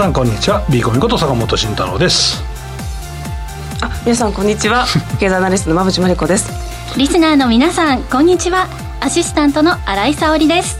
[0.00, 0.64] 皆さんこんにちは。
[0.70, 2.42] ビーコミこと坂本慎太郎です。
[3.82, 4.86] あ皆さんこんにちは。
[5.20, 6.50] 経済アナリストの馬淵真理子です。
[6.96, 8.66] リスナーの皆さんこんにちは。
[9.00, 10.78] アシスタントの新井沙織です。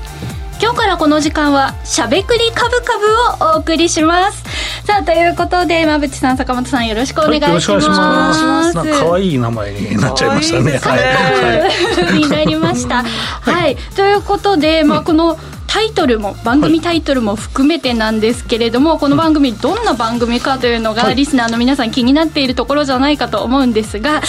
[0.59, 2.99] 今日からこの時間はしゃべくりカブカ
[3.39, 4.43] ブをお送りします。
[4.87, 8.75] さあということで馬淵さん坂本さんよろしくお願いします、はい、よろしくお願いします。
[8.75, 10.79] なんか可愛い名前になっちゃいましたね。
[10.79, 15.39] はい、になりました、はい、はい、ということでまあこの、
[15.71, 24.21] タイトルも番組タイトルも含めてなんですけれども、はい、この番組どんな番組かというのが、はい、リスナーの皆さん気になっているところじゃないかと思うんですが、うん、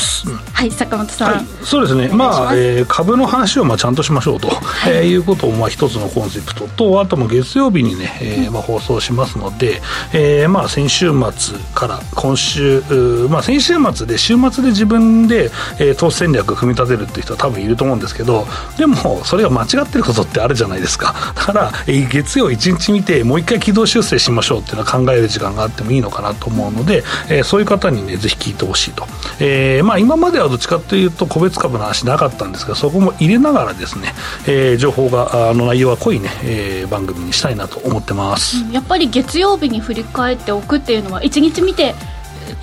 [0.54, 2.10] はい坂本さん、はい、そうですね。
[2.10, 4.98] まあ、えー、株の話をまあちゃんとしましょうと、はい。
[4.98, 6.68] えー、いうことをまあ一つのコンセプト。
[6.68, 9.82] とあとも月曜日にね、えーまあ、放送しますので、
[10.14, 12.84] えー、まあ先週末から今週
[13.32, 15.46] まあ先週末で週末で自分で、
[15.80, 18.46] えー、投資戦略組み立てるっていう人は多分いると思うんですけど
[18.78, 29.06] でもそれが間違ってることってあるじゃないですかだから、月曜1日見てもう一回軌道修正しましょうっていうのは考える時間があってもいいのかなと思うので、えー、そういう方にねぜひ聞いてほしいと、
[29.40, 34.14] えーまあ、今まではどっちかというと個別株の話なかったんですがそこも入れながらですね、
[34.48, 41.96] えー、情報があの内容は濃いね、えー、番組にしたいなと思ってます、やっぱり月曜日に振り返っておくっていうのは1日見て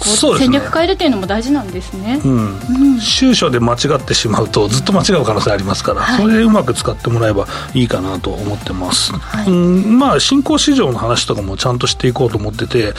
[0.01, 12.95] 戦略変えるっていうのも大事なんですね、うん、うん、収書で間違ってしまうとずっと間違う可能性ありますから、はい、それでうまく使ってもらえばいいかなと思ってます、はい、うんまあ新興市場の話とかもちゃんとしていこうと思ってて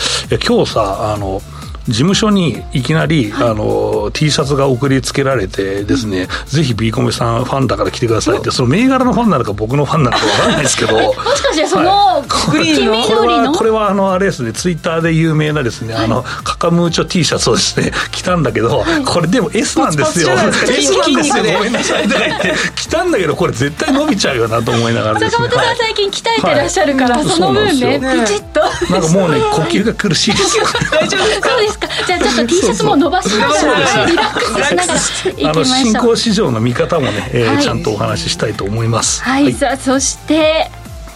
[0.46, 1.42] 今日さあの
[1.90, 13.04] 事務所にいきなり、はい、あの T シャツが送りつけられてですね、ぜひ B コメさんファンだから来てくださいって、その銘柄のファンなのか僕のファンなのか分からないですけど もしかしてその、はい、グリーンの？
[13.04, 20.30] これはこれはあのあれですねツイッターで有名なですね、はい、あのカカムーチョ T シャツをですね着たんだけど、これでも S なんですよ。
[20.30, 25.48] S なんですよごめんなさいとか言って着たんだけどこれ絶対伸びちゃうよなと思いながらですね。
[25.50, 28.62] 坂本さん最近鍛えてらっしゃるから、その分ねプチッと。
[28.92, 30.58] なんかもうね呼吸が苦しいです。
[30.58, 31.36] よ 大丈夫で
[31.70, 31.79] すか？
[31.80, 31.88] か。
[32.06, 35.66] じゃあちょっと T シャツも伸ばしながらリラックスしながらいきましょう。
[35.66, 39.24] 新興市場の見方もね、えー、はい、ちゃんとお話ししたいと思います。
[39.24, 40.70] はい、はい、さあそして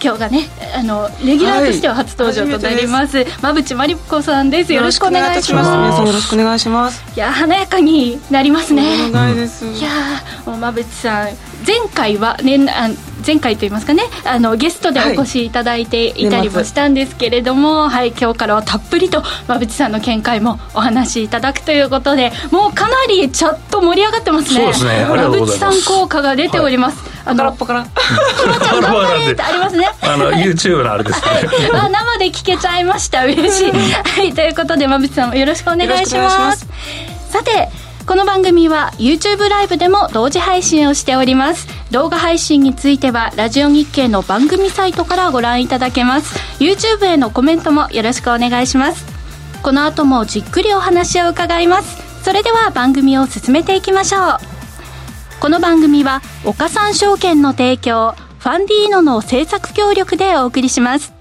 [0.03, 4.74] 今日がねあのレギュラーとしては初登場となります、はい、馬淵真理子さんです。
[4.74, 5.63] よろしくお願いしま
[5.96, 6.01] す。
[6.01, 7.03] よろしくお願いします。
[7.16, 9.07] いや華やかになりますね。
[9.09, 9.90] お願いです、いや
[10.45, 11.30] もう馬淵さん
[11.66, 12.90] 前回はねあ
[13.26, 24.56] 前回といいますかねあのゲストでお越しいただいていたりもしたんですけれども、はい、はい、今日からはたっぷりと馬淵さんの見解もお話しいただくということでもうかなりチャット盛り上がってますね。
[24.56, 25.06] そうですね。
[25.10, 29.90] 馬淵さん効果が出ております、はい、あのパカラパカラってありますね。
[30.02, 31.26] あの YouTube のあれですね。
[31.74, 33.26] あ生で聞けちゃいました。
[33.26, 33.72] 嬉しい。
[33.72, 36.68] はいということで馬淵さんよろしくお願いします。
[37.30, 37.70] さて
[38.06, 41.68] この番組は YouTube ライブでも同時配信をしております。
[41.90, 46.38] 動画配信についてはラジオ日経の番組サイトからご覧いただけます。
[46.62, 49.06] YouTube へのコメントもよろしくお願いします。
[49.63, 52.24] この後もじっくりお話を伺います。
[52.24, 54.38] それでは番組を進めていきましょう。
[55.40, 61.13] この番組は岡三証券の提供ファンディーノの制作協力でお送りします。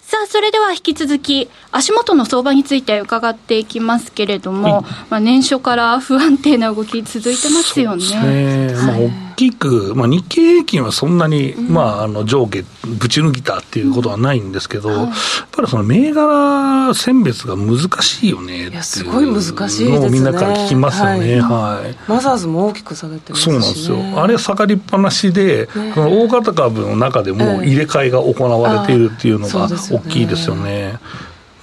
[0.00, 8.68] さあ、それでは引き続き、足元の相場について伺っていきますけれども、はい、まあ、年初から不安定な動き続いてますよね。
[8.68, 8.74] ね。
[8.74, 15.08] まあきく、まあ、日経平均はそんなに、うん、まあ、あの上下、ぶち抜きたっていうことはないんですけど、うん、やっ
[15.52, 20.08] ぱりその銘柄選別が難しいよねっていうすごい難しいですね。
[20.08, 21.40] みんなから聞きますよね。
[21.40, 21.84] はい。
[21.84, 24.22] はい、マザーズも大きく下げてますし、ね、そうなんですよ。
[24.22, 30.98] あれ下がりっぱなしで、ね、その大型株の中でも入れ替えが行われているっていうのが大きいですよね。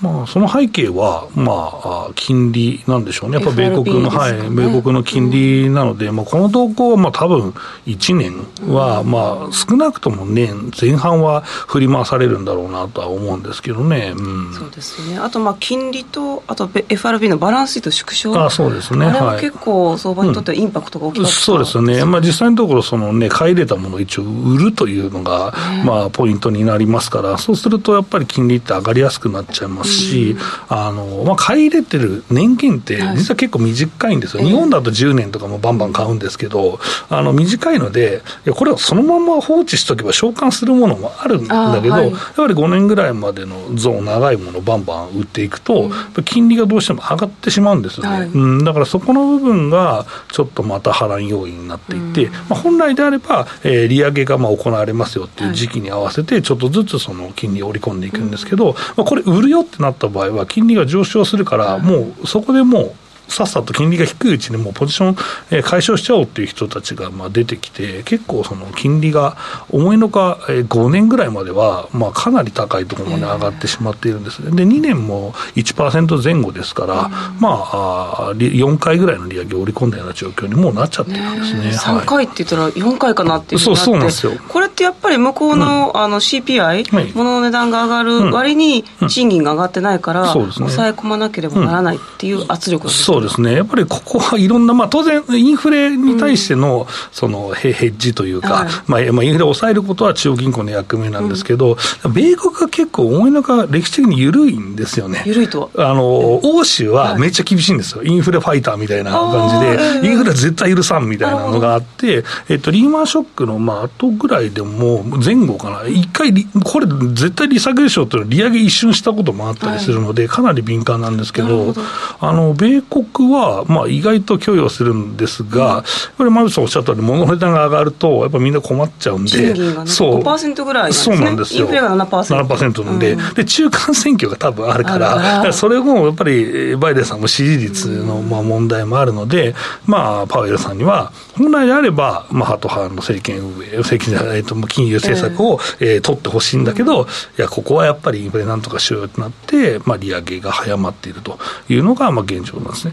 [0.03, 7.51] まあ、その背景は、まあ、金利なんでしょうね、やっぱ米国の、ね、はい、米国の金利なので、まあ、この動向は、まあ、多分
[7.85, 8.33] 1年
[8.67, 14.13] は、まあ、少なくとも年前半は振り回されるんだろうなとは思うんですけどね。
[14.13, 15.17] うん、そうですね。
[15.19, 18.37] あと、まあ、金利と、あと、FRB のバランスシート縮小。
[18.37, 19.05] あそうですね。
[19.05, 22.03] あれは結構、相場にとってはインパクトが大きかった、うん、そうですね。
[22.03, 25.53] まあ、実際のところ、そのね、買い入れたものを一応売るというのが、
[25.85, 30.35] まあ、ポイントになりますから、そうすると、やっぱり金利って上がりやすくなっちゃいますし、
[30.67, 36.79] あのまあ、買い入れてる年金って、実は結構短いんですよ、日本だと10年とかもバンバン買うんですけど、
[37.09, 38.21] あの短いので、
[38.55, 45.91] これはそのまま放置しとけば償還するものもあるんだけど、やっぱり5年ぐらいまでのゾーン、長いものをバンバン売っていくと、
[46.25, 62.95] 金利がどうしても上がってしまうんですよね、うん、だからそこの部分がちょっとまた波乱要因になっていて、まあ、本来であれば、えー、利上げがまあ行われますよっていう時期に合わせて、ちょっとずつその金利を織り込んでいくんですけど、まあ、これ、売るよってなった場合は、金利が上昇するから、もうそこでもう、
[63.27, 65.15] さっさと金利が低いうちにもうポジション、
[65.51, 69.37] えー、解消しちゃおうっていう人たちがまあ出てきて、結構その金利が
[69.69, 74.51] 思いのか、えー、5年ぐらいまでは、まあ、かなり高いところまで上がってしまっているんですね。
[74.51, 77.09] で、2年も1%前後ですから、
[77.39, 81.63] まあ、4回ぐらいの利上げを織り込んだような状況にもうなっちゃってるんですね。
[81.65, 84.33] ね3回って言ったら4回かなっていうそうそうなんですよ。
[84.47, 93.53] これってやっぱり向こうの,、あの CPI、はい、物の値段が上がる割に賃金が上がってないから、抑え込まなければならないっていう圧力そうですね。
[93.53, 101.77] やっぱりここはいろんな、まあ当然インフレに対しての、そのヘッジというか、まあ、まあインフレを抑えることは中央銀行の役目なんですけど、
[102.11, 105.21] 米国が結構思いのか歴史的に緩いんですよね。
[105.27, 105.69] 緩いと。
[105.77, 108.03] あの、欧州はめっちゃ厳しいんですよ。
[108.03, 116.33] インフレファイターみたいな感じで、インフレ絶対許さんみたいなのがあって、えっと、リーマンショックの、まあ後ぐらいでも前後かな、一回、
[116.63, 121.75] これ絶対利下げでしょっていうの利上げ一瞬したこともあったりするので、かなり敏感なんですけど、
[122.19, 125.83] あの、米国は、まあ意外と許容するんですが、やっ
[126.17, 131.61] ぱり馬渕さんおっしゃったように、物の値段が上がると、やっぱみんな困っちゃうんで、賃金が、ね、そう5%ぐらいなんです、ね、そうなんですよ。
[131.61, 132.45] インフレが7%。
[132.45, 139.55] 7%なんで、うん、で、中間選挙が多分あるから、からそれもやっぱりバイデンさんも支持率のまあ問題もあるので、
[139.85, 147.03] まあ、パウエルさんには、本来であれば、まあ、ハト派の政権運営、政権じゃないと、金融政策を、えー、取ってほしいんだけど、
[147.37, 151.39] いや、ここはやっぱりインフレなんとかしようとなって、まあ、利上げが早まっていると
[151.69, 152.92] いうのが、まあ、現状なんですね。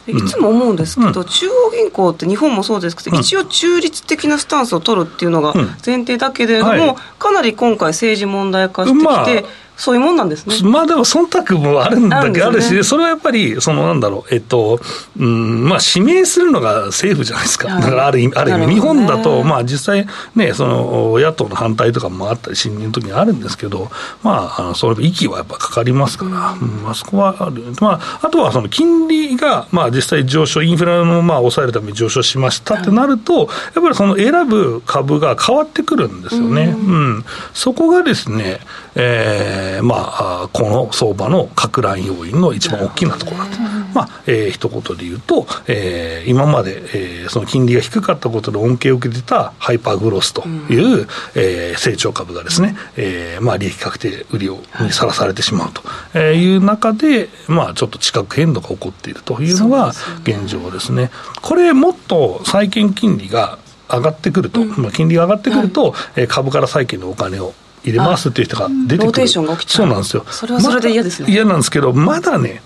[0.11, 5.53] いつも思うんですけど、うん、中央銀行って日本もそうですけど、うん、一応中立的なスタンスを取るっていうのが
[5.85, 10.55] 前提だけれども、うんはい、かなり今回政治問題化してきて、まあそういうもんなんですね。
[10.69, 14.79] まあでも忖度もあるんだけど、あるし、それはやっぱり、そのなんだろう、えっと、
[15.17, 17.67] うん、まあ指名するのが政府じゃないですか。
[17.79, 23.89] だからある意味、ある意味、日本だと、まあ実際ね、その野党の反対とかもあったり、審議の時にあるんですけど、
[24.21, 26.31] まあ、あのそれ、息はやっぱかかりますから、
[26.61, 27.63] うん、あそこはある。
[27.81, 33.47] まあ、あとはその金利が、まあ実際上昇、インフレのまあ抑えるために上昇しましたってなると、やっ
[33.81, 36.75] ぱりその選ぶ株が変わってくるんですよね。
[36.77, 37.25] うん。
[37.53, 38.59] そこがですね、
[38.95, 43.51] えー、まあ、この相場の拡乱要因の一番大きなところだと。
[43.93, 55.71] まあ、えー、一言で言うと、えー、今まで、えー、その金利が低かったことで恩恵を受けてたハイパーグロスという、うん、えー、成長株がですね、えー、まあ、利益確定売りをにさらされてしまう
[56.13, 59.91] という中で、まあ、ちょっと地殻変動が起こっているというのが
[60.23, 61.11] 現状ですね。
[61.41, 63.59] これ、もっと債券金利が
[63.89, 67.53] 上がってくると、うん、まあ、金利が上がってくると、はい、株から債券のお金を
[67.83, 69.27] 入れますっていう人が出てくる。
[69.27, 69.41] そ
[69.83, 70.25] うなんですよ。
[70.29, 71.31] それはそれで嫌ですね。
[71.31, 72.61] 嫌なんですけど、まだね、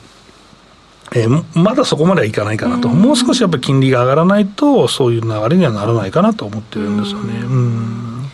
[1.16, 7.40] えー、まだそこまではいかないかなと、もう少しやっぱり金利が上がらないと、そういう流れにはならないかなと思ってるんですよね。
[7.40, 8.30] うん。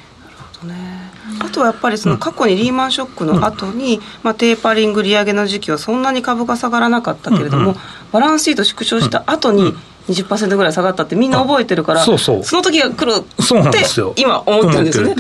[1.39, 7.75] あとはやっぱりその過去にリーマンショックの後に、まあテーパリング利上げの時期はそんなに株が下がらなかったけれども、
[8.11, 9.75] バランスシート縮小した後に、
[10.09, 12.43] 20%ぐらい下がったってみんな覚えてるからそうそう。
[12.43, 15.15] その時が来るって今思ってるんですよね、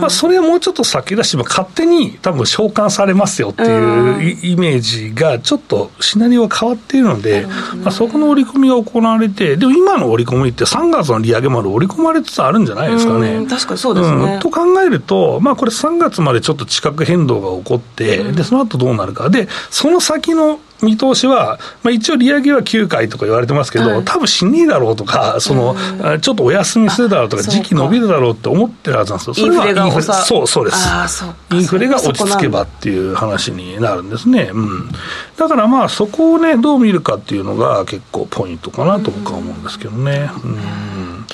[0.00, 7.46] まあ、それはもうちょっと先だし勝手に多分召喚されますよっていうイメージがちょっとシナリオが変わっているので、
[7.82, 13.46] まあ、そこの織り込みが行われてでも今の織り込みって3月の利上げまで織り込まれつつあるんじゃないですかね。
[13.48, 19.30] 確かにそうですね、うん、と考えると、まあ、これ3月までちょっと地殻変動が起こって、でその後どうなるか。
[19.30, 25.76] でその先の見通しは、まあ、一応利上げは9回とか言われてますけど、はい、多分しねえだろうとか、その、
[26.20, 29.34] ちょっとお休みするだろうとか、時期伸びるだろうって思ってるはずなんですよ。
[29.34, 31.24] それはインフレそう、そうです。
[31.52, 34.50] インフレが落ち着けばっていう話になるんですね。
[34.52, 34.90] うん。
[35.36, 40.30] だからまあ、そこをね、どう見るかっていうのが結構ポイントかなと僕は思うんですけどね。
[40.44, 41.26] うん。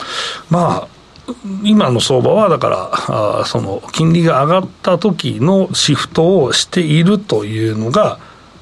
[0.48, 0.88] まあ、
[1.62, 2.90] 今の相場はだから
[3.40, 8.18] あその金利が上がった時のシフトをしているというのが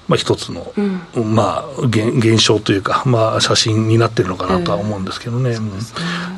[0.09, 5.81] まあ、一つの、うん、まあ現、現象というか、まあ、写真になってるのかなとは思うんですけどね、えー、ね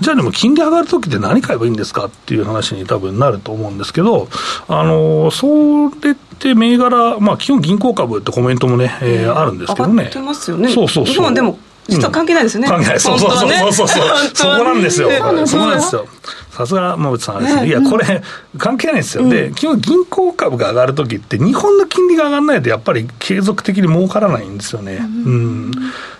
[0.00, 4.28] じゃあでも金利上がるときって何買えばいいんですかっていう話に多分なると思うんですけど、
[4.68, 10.04] あのそれって銘柄、まあ、基本銀行株ってコメントもね、えー、あるんですけどね。
[10.04, 10.68] 上がますよね。
[10.68, 11.35] そうそうそう。
[11.35, 12.68] でも実は関係ないですね。
[12.68, 13.00] 関係ない。
[13.00, 14.06] そうそうそうそうそう。
[14.35, 15.11] そこなんですよ。
[15.11, 16.06] そこなんですよ。
[16.55, 18.23] さすが馬渕さんですね、いや、これ、
[18.59, 24.99] 関係ないですよ、で基本、銀行株が上がるときって、日本の金利が上がらないと、やっぱり継続的に儲からないんですよね。
[25.01, 25.73] うん、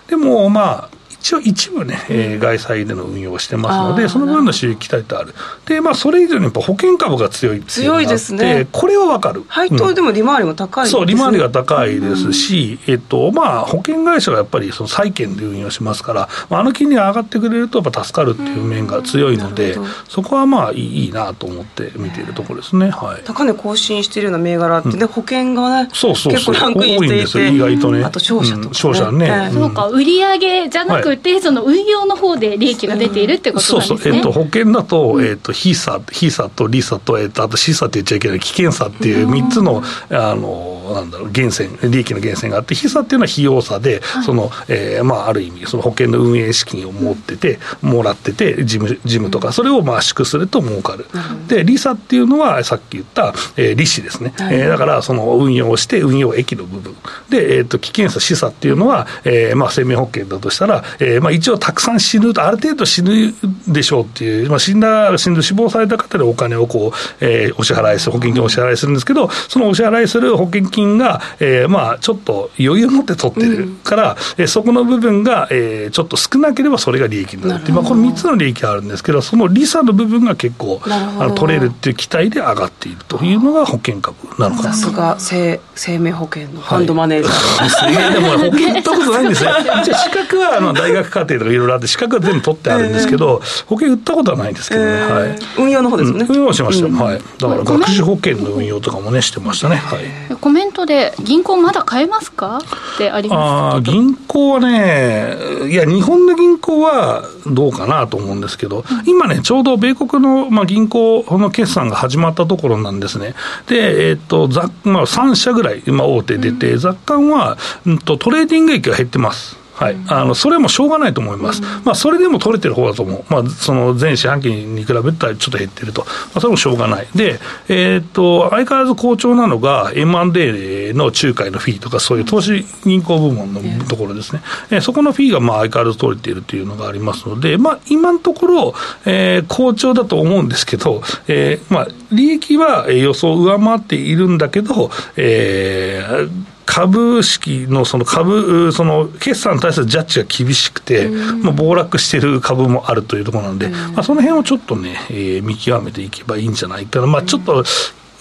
[0.07, 0.94] でも、まあ、
[1.25, 5.33] 一応一部ね、えー、外債での運用をしてますので、その分の収益期待とある。
[5.65, 8.67] で、まあ、それ以上にやっぱ保険株が強いっていうのがあって、強いですね。
[8.71, 9.43] これはわかる。
[9.47, 22.91] 配当でも利回りも高い、ねうん、そう、利回りが高いですし、うん、えっと、まあ、保険会社がやっぱりその債券で運用しますから、あの金利が上がってくれるとやっぱ助かるっていう面が強いので、そこはまあいいいいなと思って見ているところですね。
[22.91, 23.23] はい。
[23.23, 28.03] 高値更新しているような銘柄ってね、保険がね、そうそう結構ランクインしていて、意外とね。
[28.03, 29.49] あと商社とか、ね、商社ね。
[29.51, 33.97] そうか、売上じゃなくて、その運用の方で利益が出ているってことなんですね。
[34.03, 34.13] そうそう。
[34.15, 51.05] えっと、保険だと、えっと、ヒーサ、ヒーサとリサと、えっと、あとシーサって言っちゃいけない危険差っていう3つの、あの、なんだろう、源泉、利益の源泉があって、ヒーサっていうのは費用差で、その、えまあ、ある意味、その保険の運営資金を持ってて、もらってて、事務、事務とか、それをまあ、縮すると儲かる。
[51.47, 54.33] で、リサっていうのは、さっき言った、えー、利子ですね。
[54.39, 56.95] えー、だから、その運用して、運用益の部分。
[57.29, 63.33] で、えっ、ー、と、危険差、死差っていうのは、えー、まあ、生命保険だとしたら、えー、まあ、一応たくさん死ぬと、ある程度死ぬ
[63.67, 84.73] でしょうっていう、まあ、死んだ、死んで死亡された方でお金をこう、えー、お支払いする、保険金をお支払いするんですけど、そのお支払いする保険金が、えー、まあ、ちょっと余裕を持って取ってるから、うん、えー、そこの部分が、えー、ちょっと少なければそれが利益になるっていう、まあ、この3つの利益があるんですけど、その利差の部分が結構、あの取れるっていう期待で上がっているというのが保険株なのかな。
[84.73, 89.51] さすが生生命保険のファンドマネージャー、はい、 でも保険売ったことないんですね
[89.83, 97.19] じゃ資格はあの大学課程とかいろいろあって資格は全部取ってあるんですけど、えー、保険売ったことはないんですけどね、えー、はい、運用の方ですね、うん、運用しました、うん、はい。
[97.39, 102.59] だから学資保険の運用とかもねしてましたね、はい、コメントで銀行まだ買えますか？
[102.95, 103.75] ってあります。
[103.77, 105.35] あ銀行はね
[105.69, 113.33] いや日本の銀行はどうかなと思うんですけど、うん、今ねちょうど米国の、まあ、銀行の決算が始まったところなんですね。
[113.67, 119.57] でえっ、ー、とざ、まあ、3社ぐらい今大手出て、うん、雑貨は、うんと、トレーディング益が減ってます。
[119.75, 134.41] はい、あのそれもしょうがないと思います、まあ、それでも取れてる方だと思う、まあ、その前四半期に比べたらちょっと減ってると、まあ、それもしょうがない、で、えー、っと相変わらず好調なのが M&A の仲介のフィーとか、そういう投資銀行部門のところですね、
[134.71, 138.73] えー、そこのフィーがまあ相変わらず取れているというのがありますので、まあ、今のところ、
[139.05, 157.63] えー、好調だと思うんですけど、えーまあ、利益は予想を上回っているんだけど、えー、株式のその株、その決算に対するジャッジが厳しくて、まあ、暴落している株もあるというところなんで、まあ、その辺をちょっとね、えー、見極めていけばいいんじゃないかな、まあ、ちょっと、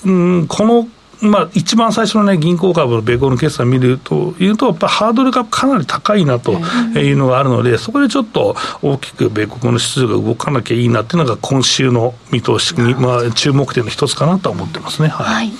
[0.04, 0.88] うん、この
[1.20, 15.08] まあ、一番最初の、ね、銀行株の米国の決算を見るというと、やっぱハードルがかなり高いなというのがあるので、そこでちょっと大きく米国の指数が動かなきゃいいなっていうのが、今週の見通しに、まあ、注目点の一つかなと思ってますね。
[15.08, 15.52] はい、はい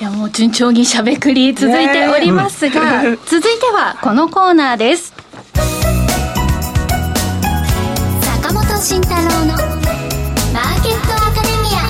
[0.00, 5.12] ではもう順調にしゃべくり続いておりますが、ねうん、 続いてはこのコーナーです。
[8.22, 11.80] 坂本慎太郎のマーケットアカデミア。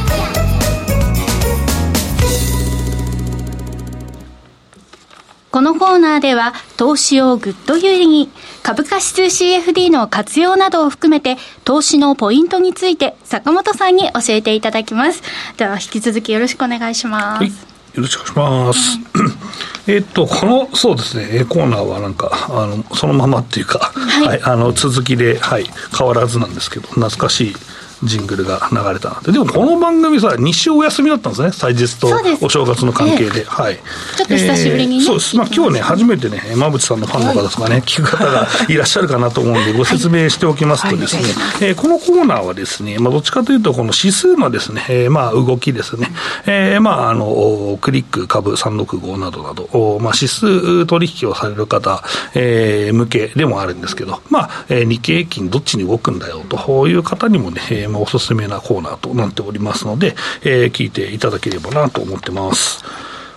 [5.52, 8.28] このコーナーでは投資をぐっと有利に
[8.64, 15.22] 株価指数 CFD の活用などを含めて投資のポイントについて坂本さんに教えていただきます。
[15.58, 19.90] では引き続きよろしくお願いします、はいよろしくお願いします。
[19.90, 25.64] えっと、この、そうですね、コーナーはなんか、あの、そのままっていうか、はい、はい、あの、続きで、はい、
[25.96, 27.56] 変わらずなんですけど、懐かしい
[28.02, 31.52] ジングルが流れたなでもこの番組さ日週お休みだったんですね。
[31.52, 32.08] 祭日と
[32.40, 33.76] お正月の関係で、はい。
[34.16, 35.04] ちょっと久しぶりに、ね。
[35.04, 41.32] えー、そうです、まあ、今日ね初めてね馬淵さんのファンの方とかね、はい、聞く方が いらっしゃるかなと思うんでご説明しておきますとですね、はい、
[41.68, 46.10] えー、このコーナーはですね、まあ、どっちかというとこの指数のですね、えー、まあ動きですね、
[46.46, 52.02] えー、まああのクリック株365などなど、まあ、指数取引をされる方、
[52.34, 62.84] えー、向けでもあるんですけど、まあ、えー、日経平均どっちに動くんだよという方にもね、えーまあ、おすすめなコーナーとなっておりますので、えー、聞いていただければなと思ってます。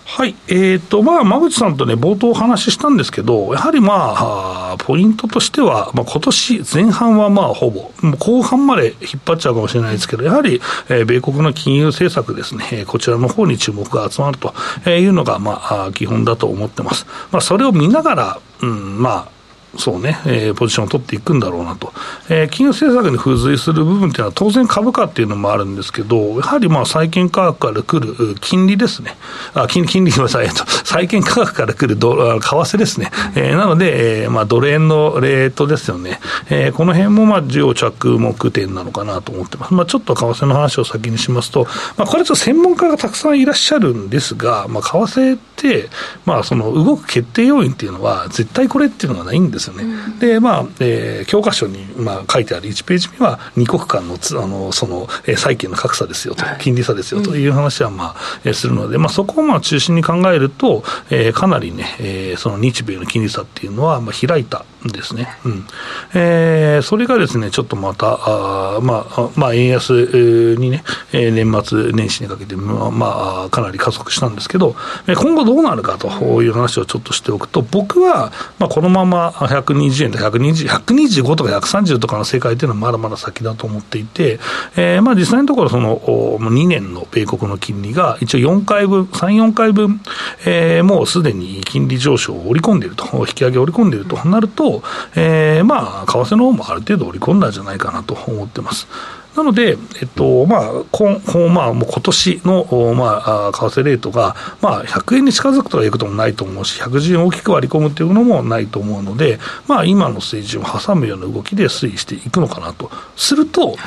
[0.06, 0.36] はい。
[0.48, 14.54] えっ、ー、と、まあ、馬口さんとね、冒頭お話ししたんですけど、やはりまあ、ポイントとしては、まあ、今年前半はまあ、ほぼ、後半まで引っ張っちゃうかもしれないですけど、やはり、え、米国の金融政策ですね、こちらの方に注目が集まると
[14.88, 17.08] いうのが、まあ、基本だと思ってます。
[17.32, 19.33] まあ、それを見ながら、うん、まあ、
[19.78, 21.94] そうね、えー、ポジションを取っていくんだろうなと、
[22.30, 29.18] えー、金融政策に付随する部分というのは、当然株価っていうのもあるんですけど、やはりまあ債券価格から来る金利ですね、
[29.54, 30.50] あ金金利ごめんなさい、
[30.84, 41.66] 債券価格から来るド為替ですね、えー、なので、えーまあ、ドル円のレートですよね、えー、この辺もまあ要着目点なのかなと思ってます、まあ、ちょっと為替の話を先にしますと、
[41.98, 45.90] まあ、これ、ちょっと専門家がたくさんいらっしゃるんですが、まあ、為替って、
[46.26, 49.86] まあ、その動く決定要因っていうのは、絶対これっていうのがないんですですよね。
[50.20, 65.30] で、まあ、えー、教科書に、まあ、書いてある1ページ目は、2国間のつあのその、えー、債券の格差ですよと、金利差ですよという話は、まあ、えー、するので、まあ、そこをまあ中心に考えると、えー、かなりね、えー、その日米の金利差っていうのは、まあ、開いたんですね。
[65.46, 65.66] うん
[66.14, 74.76] えー、それがですね、ちょっとまた、あまあ、まあ、円安にね、えー、年末年始にかけて、まあ、まあ、かなり加速したんですけど、
[75.08, 84.40] 今後どうなるかという話をちょっとしておくと、僕は、まあ、このまま120円と120 125とか130とかの世界というのはまだまだ先だと思っていて、
[84.76, 90.02] えー、まあ実際のところ、その2年の米国の金利が一応4回分、3、4回分、
[90.46, 94.84] えー、もうすでに金利上昇を織り込んでいると、引き上げを織り込んでいるとなると、
[95.16, 98.88] えー、まあ、為替の方もある程度織り込んだんじゃないかなと思ってます。
[99.36, 112.92] なので、えっと、まあ、今、まあ、もう今年の、まあ、為替レートが、まあ、100円に近づくとはいうこともないと思うし、110円大きく割り込むっていうのもないと思うので、まあ、今の水準を挟むような動きで推移していくのかなと。
[113.16, 113.78] すると、はい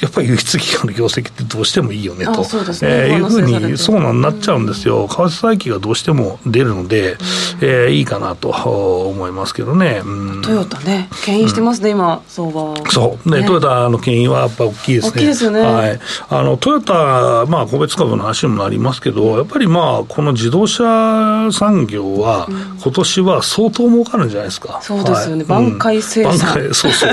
[0.00, 2.68] やっぱり輸出企業の業績ってどうしてもいいよねと、そうね。
[2.82, 7.16] えー、いうふうに、そうなんなっちゃうんですよ、為替差益がどうしても出るので、
[7.60, 13.30] えー、いいかなと思いますけどね、うん、トヨタね、牽引してますね、うん、今、相場そう。
[13.30, 22.48] ね、ね、トヨタの牽引はやっぱ大きいですね、大きいですよね、はい、あのトヨタ、まあ、個別株の話にもなりますけど、やっぱりまあ、この自動車産業は、
[22.82, 24.80] 今年は相当儲かるんじゃないですか。
[24.82, 27.10] そうですよね、はい、挽回生産、うん、そうそう。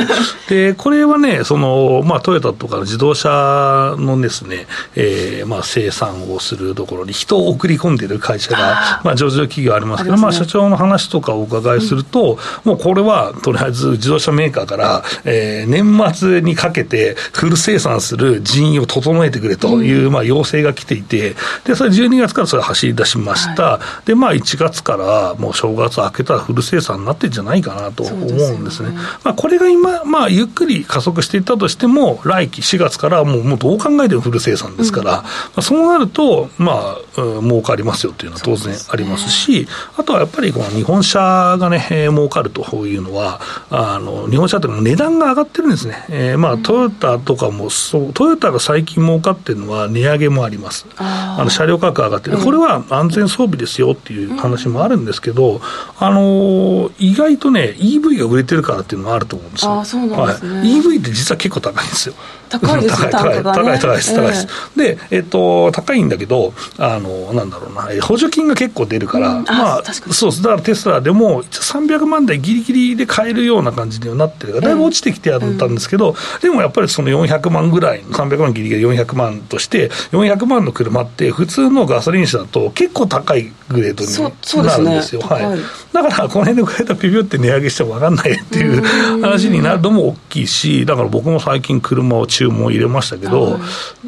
[0.50, 28.90] でこれはねその、まあ、トヨタとか自動車のですね、えーまあ、生産をするところに人を送り込んでいる会社が、まあ、上場企業ありますけど、まあ、社長の話とかお伺いすると、もうこれはとりあえず自動車メーカーから、えー、年末にかけてフル生産する人員を整えてくれという、まあ、要請が来ていて、でそれ12月からそれ走り出しました、でまあ、1月からもう正月明けたらフル生産になってるんじゃないかなと思うんですね。
[29.24, 55.62] まあ、これが今、まあ、ゆっくり加速していったとしても、来期4月からもうもうどう考えてもフル生産ですから、うん、まあ、そうなると、まあ、うん、儲かりますよっていうのは当然ありますし、すね、あとはやっぱりこの日本車がね、えー、儲かるというのは、あの日本車って値段が上がってるんですね、えーまあ、トヨタとかもそう、トヨタが最近儲かってるのは値上げもあります、あの車両価格上がってる、これは安全装備ですよっていう話もあるんですけど、
[56.00, 59.80] あの意外とね、EV が売れてるからっていうのもあると思うんですよ。
[59.80, 62.16] あそうなんですね、はい、EV って実は結構高いんですよ。
[62.60, 70.42] 高いです高い高い、高い高いです高いです、で、えっと、高いんだけどあのなんだろうな補助金が結構出るから、まあそうです。
[70.42, 85.60] だからテスラでも300万台ぎりぎりで買えるような感じにはなってるからだいぶ落ちてきてやったんですけど、でもやっぱりその400万ぐらい300万ぎりぎり400万として400万の車って普通のガソリン車だと結構高いグレードになるんですよ、はい、
[85.94, 88.82] だからこの辺でこうやってピピュって値上げしても分かんないっていう
[89.22, 93.58] 話になるのも大きいしだから僕も最近車を注文入れましたけど、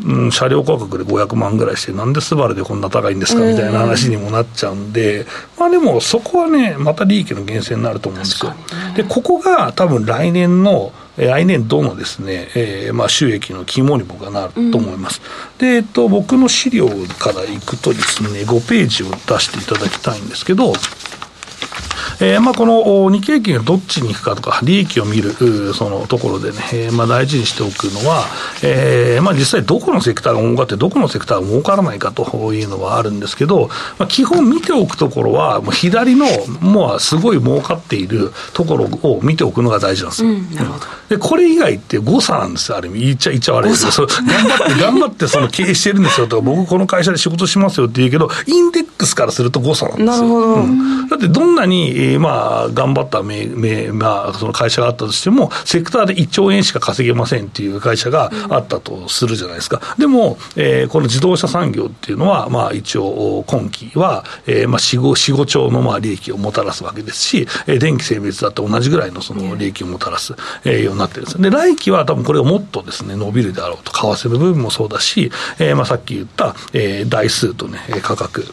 [0.05, 5.25] うん、車両価格で500万ぐらいして、なんでスバルでこんな高いんですかみたいな話にもなっちゃうんで、
[5.57, 8.53] まあでもそこはね、また利益の源泉になると思うんですよ。
[8.95, 15.21] で、ここが多分来年の来年度のですね、えー、まあ収益の肝に僕はなると思います。
[15.53, 20.73] うん、で、えっと、僕の資料からいくとですね、5ページを出していただきたいんですけど、
[22.21, 28.25] えーまあ、この日経平均がどっちに行くかとか、利益を見るそのところでね、えーまあ、大事にしておくのは、
[28.63, 36.25] えーまあ、実際どこのセクターが儲かって、どこのセクターが儲からないかというのはあるんですけど、まあ、基本見ておくところは、もう左の、
[36.59, 40.29] もうすごい儲かっているところを見ておくのが大事なんですよ。
[40.29, 40.85] うん、なるほど。
[41.09, 43.71] でこれ以外って誤差なんですよ、ある意味、言っちゃ言っちゃ悪い。
[43.71, 50.11] ですけど、頑張って、頑張ってその経営してるんですよとか、 僕、この会社で仕事しますよって言うけど、インデックスからすると誤差なんですよ。
[50.11, 59.81] なるほど、うん、だってどんなに、えー、まあ、頑張っためめ、まあ、その会社があったとしても、セクターで1兆円しか稼げませんっていう会社があったとするじゃないですか。
[59.97, 70.33] でも、えー、この自動車産業っていうのは、まあ、一応、今期は、えー、まあ4、5、4、5兆のまあ利益をもたらすわけですし、えー、電気精密だって同じぐらいのその利益をもたらす、
[70.65, 71.41] えー、ようになってるんです。
[71.41, 73.91] で、来期は多分これがもっとですね、伸びるであろうと。
[73.91, 78.45] 為替の部分もそうだし、えー、まあさっき言った、えー、台数とね、価格。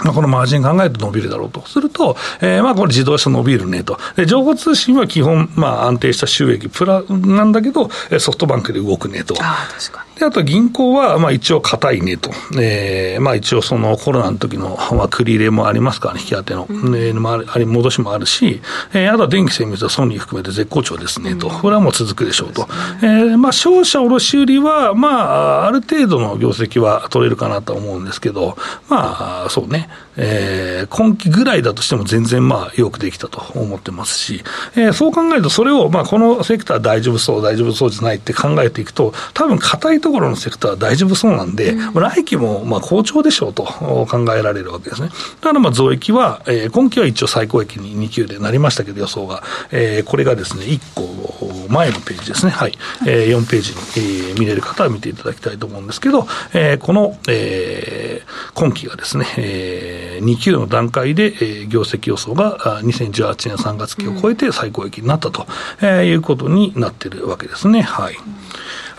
[0.00, 1.66] まあ、このマージン考えると伸びるだろうと。
[1.66, 3.98] すると、えー、まあこれ自動車伸びるねと。
[4.16, 9.34] で、情報通信は基本、まあ安定した収益プラなんだけど、ソフトバンクで動くねと。
[9.40, 10.11] あ確かに。
[10.22, 12.30] であと銀行は、まあ一応硬いねと。
[12.56, 16.68] えー、まあ一応そのコロナの時の、 まあ繰り入れもありますからね、引き当ての。
[16.70, 21.48] うん、えー、あり、戻しもあるし、えー、あとは電気精密はソニー含めて絶好調ですねと。
[21.48, 22.68] これはもう続くでしょうと。
[23.02, 28.56] えー、まあ商社卸売は、まあ、ある程度の業績は取れるかなと思うんですけど、
[28.88, 29.88] まあ、そうね。
[30.16, 34.42] えー、今期ぐらいだとしても全然まあよくできたと思ってますし、
[34.76, 45.08] えー、そう考えるとそれをまあこのセクター大丈夫そう、大丈夫そうじゃないって考えていくと、多分硬いところのセクターは大丈夫そうなんで、うん、来期もまあ好調でしょうと考えられるわけですね。
[45.08, 45.14] だ
[45.48, 52.72] からまあ増益は、えー、今期は一応最高益に2級でなりましたけど予想が、えー、これがですね、1個前のページですね、はい、
[53.06, 65.46] えー、4ページに、えー、見れる方は見ていただきたいと思うんですけど、えー、この、えー、今期がですね、えー2級の段階で、えー、業績予想が2018年3月期を超えて最高益になったと、
[65.80, 67.82] うん、えー、いうことになってるわけですね。
[67.82, 68.16] はい。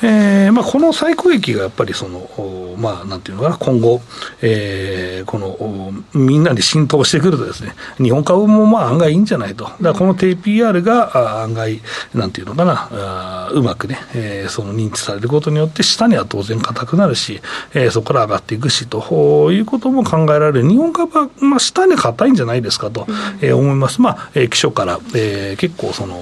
[0.04, 4.02] えーまあ、この最高益がやっぱりその、まあ、なんていうのかな、今後、
[4.42, 11.82] えー、このみんなに浸透してくるとですね、日本株もまあ案外いいんじゃないと、だからこの低 PR が案外、
[12.14, 17.42] なんていうのかな、あうまくね、えー、その認知されることによって、下には当然硬くなるし、
[17.74, 23.08] えー、そこから上がっていくしということも考えられる、日本株は、まあ、下に硬いんじゃないですかと、
[23.42, 24.02] えー、思います。
[24.02, 26.16] まあ、えー、基礎から、えー、結構その、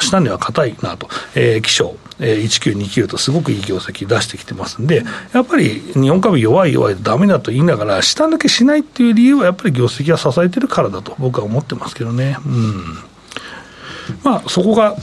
[0.00, 12.36] 下には硬いなと、えー、気象、えー、1929とすごくいい業績出してきてますんで、やっぱり日本株弱い弱いとだめだと言いながら、下抜けしないっていう理由は、やっぱり業績が支えてるからだと僕は思ってますけどね。
[12.46, 12.98] うん。
[14.22, 14.96] まあ、そこが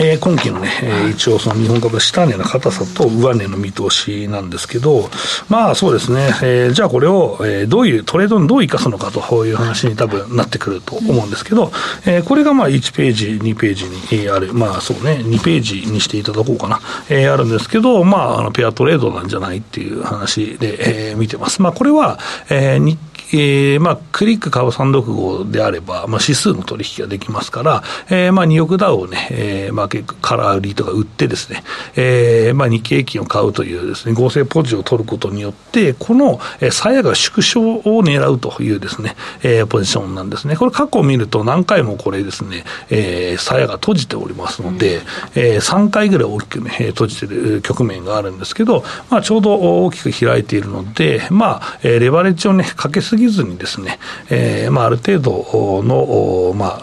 [0.00, 5.08] えー、今期のね、えー、一応その日本株下値の硬さと上値の見通しなんですけど、
[5.48, 11.70] まあそうですね、えー、じゃあこれを、えー、どういうトレードにどう生かすのかという話に多分なってくると思うんですけど、
[12.06, 21.62] えー、これがまあ1ページ、2ページにある、まあそうね、2ページにしていただこうかな、えー、あるんですけど、まああのペアトレードなんじゃないっていう話で、えー、見てます。
[21.62, 22.18] まあこれは、
[22.50, 22.98] えー、日
[23.34, 31.62] えー、まあ、クリック株365であれば、まあ、指数の取引ができますから、えー、まあ、2億ダウをね、えー、まあ、結構空売りとか売ってですね、
[31.96, 40.56] えー、まあ、日経平均を買うというですね、合成ポジを取ることによって、この、えー、鞘が縮小を狙うというですね、えー、ポジションなんですね。
[40.56, 45.02] これ過去を見ると何回もこれですね、えー、鞘が閉じておりますので、うん、
[45.34, 53.98] えー、3回ぐらい大きくね、閉じてる局面があるんですけど、まあ、ちょうど大きく開いているので、まあ、えー、レバレッジをね、かけすぎずにですね、
[54.30, 56.80] えーまあ、ある程度の、ま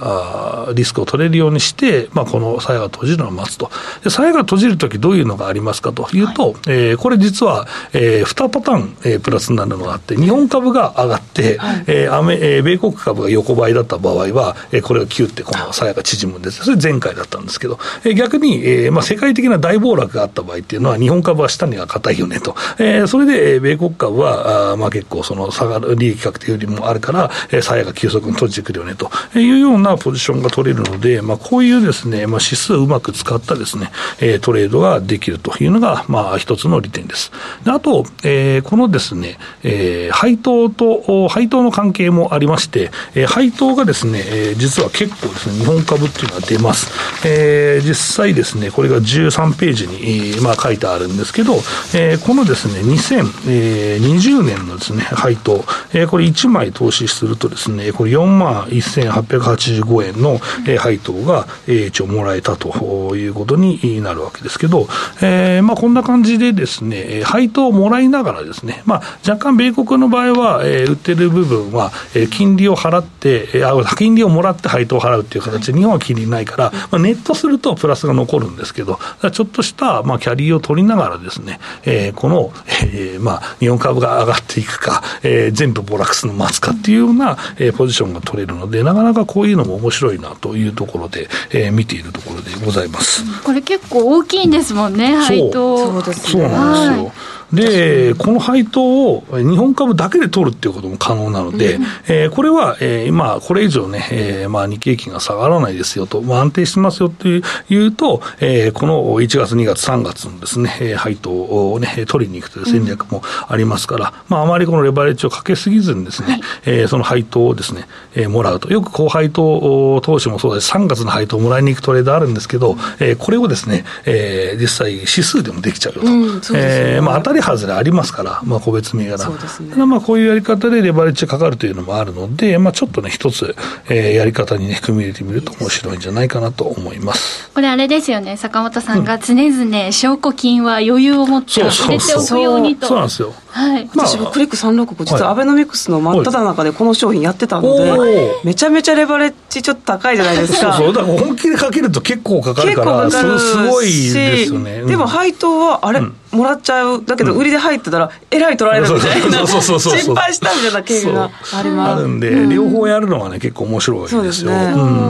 [0.69, 3.71] あ、リスクを取れるようにして、まあ、この鞘が閉じるのを待つと。
[4.04, 16.63] で、鞘が閉じるときどういうのがありますかというと、はい、えー、これ実は、えー、2パターン、えー、プラスになるのがあって、日本株が上がって、はい、えー、アメえー、米国株が横ばいだった場合は、えー、これがキュってこの鞘が縮むんです。
[16.63, 22.56] それ前回だったんですけど、えー、逆に、えーまあ、世界的な大暴落があった場合っていうのは、日本株は下には硬いよねと。
[22.80, 37.31] えー、それで、えー、米国株は、あまあ、結構その下がる利益確定よりもあるから、えー、鞘が急速に閉じてくるよねというようなポジションが取れるので、まあ、こういうですね、まあ、指数をうまく使ったですね、えー、トレードができるというのが、まあ、一つの利点です。
[37.63, 46.91] であと、えー、このですね、えー、配当と、配当の関係もありまして、えー、配当がですね、えー、実は結構ですね、日本株っていうのは出ます。
[47.25, 51.55] えー、実際ですね、これが13ページに、えー、まあ、書いてあるんですけど、
[51.93, 60.39] えー、このですね、2020年のですね、配当、えー、これ1枚投資するとですね、これ4万1885円の、
[60.78, 64.89] 配当が、一応もらえたということになるわけですけど、
[65.21, 79.00] えー、まあこんな感じでですね、配当をもらいながらですね、まあ若干米国の場合は、えー、売ってる部分は、えー、金利を払って、あ金利をもらって配当を払うっていう形で、日本は金利ないから、まあ、ネットするとプラスが残るんですけど、
[79.32, 93.23] ちょっとした、まあ、キャリーを取りながらですね、えー、この、えー、まあ、日本株が上がっていくか、えー、全部暴落するのを待つかっていうような、えー、ポジションが取れるので、なかなかこういうのも面白いなというところで、えー、見ているところでございます。
[93.43, 95.77] これ結構大きいんですもんね、配当。
[95.77, 97.11] そうそうなんですよ。
[97.53, 118.69] で、この配当を日本株だけで取るっていうことも可能なので、うん、えー、これは、えー、今、これ以上ね、えー、まあ日経金が下がらないですよと、まあ、安定してますよっていうと、えー、この1月、2月、3月のですね、配当をね、取りに行くという戦略もありますから、うん、まああまりこのレバレッジをかけすぎずにですね、はい、えー、その配当をですね、えー、もらうと。
[118.71, 120.71] よく高配当投資もそうです。
[120.71, 126.07] 3月の配当をもらいに行くトレードあるんですけど、えー、これをですね、えー、実際指数でもできちゃうよと。
[126.07, 129.30] うん、ね、えー、まあ当たりり外れありますから、まあ、個別銘柄。
[129.30, 129.86] ね。
[129.86, 133.56] まあ、こういうやり方でレバレッジかかるというのもあるので、まあ、ちょっとね、一つ、
[133.89, 137.49] えー、やり方にね、組み入れてみると面白いんじゃないかなと思います。
[137.54, 142.88] これあれですよね、坂本さんが常々、証拠金は余裕を持って入れておくようにと。
[142.88, 143.34] そうなんですよ。
[143.51, 150.73] はい、私もクリック365、実はアベノミクスの真っ只中でこの商品やってたので、めちゃめちゃレバレッジちょっと高いじゃないですか。
[150.73, 154.84] そうそう、だから本気でかけると結構かかるから、結構かかるすごいですよね。
[154.84, 157.03] でも配当は、あれ、うんもらっちゃう。
[157.03, 161.99] だけど売りで入ってたらえらい取られるみたいな心配したみたいな経緯があります。
[161.99, 164.23] あるんで、両方やるのがね結構面白いですよ。
[164.23, 164.53] ですね、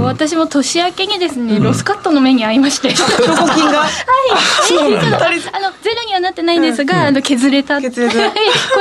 [0.04, 2.90] 私も年明けにですね、ロスカットの目に遭いまして。
[2.90, 2.98] はい。
[4.68, 5.18] そうなんだ。
[5.18, 7.88] あのゼロにはなってないんですが、あの削れたこ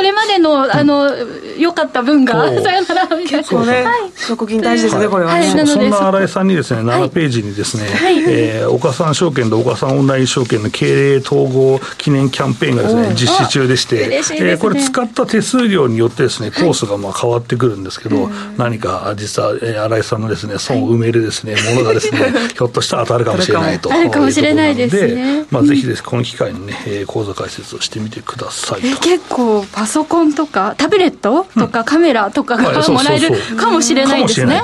[0.01, 1.11] れまでのあの
[1.59, 3.39] 良かった分がさよならみたいな。
[3.39, 3.85] 結構ね
[4.17, 5.67] 証拠金大事ですねこれはね。
[5.67, 7.85] そんな新井さんにですね7ページにですね、
[8.29, 23.93] え岡さん証券と岡さんオンライン証券の経営統合記念キャンペーンがですね、実施中でして、ね、えー、これ使った手数料によってですね、コースがまあ変わってくるんですけど、はい、何か実は、えー、新井さんのですね、損を埋めるですね、ものがですね、 ひょっとしたら当たるかもしれないと。
[23.93, 25.45] あるかもしれないですね。
[25.51, 34.63] まあ、ぜひです、この機会にね、えー、講座解説をしてみてくださいえ結構パソコンとかタブレットとかカメラとかがもらえるかもしれないですね。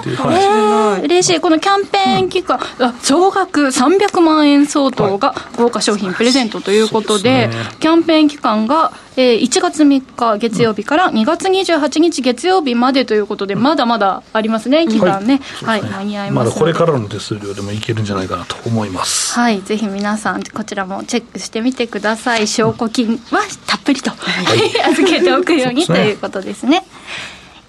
[1.02, 1.40] 嬉しい。
[1.40, 7.50] このキャンペーン期間、うん、総額300万円相当が豪華商品プレゼントということで、
[7.80, 15.40] キャンペーン期間が、えー、1月3日月曜日から2月28日月曜日までということで、まだまだありますね、期間ね。
[15.64, 16.48] はい、はい、間に合います。
[16.48, 19.34] まだこれからの手数料でもいけるんじゃないかなと思います。
[19.34, 22.46] はい、ぜひ皆さん、こちらもチェックしてみてください。
[22.46, 24.16] 証拠金はたっぷりと、は
[24.54, 26.84] い、 預けておくように、ということですね。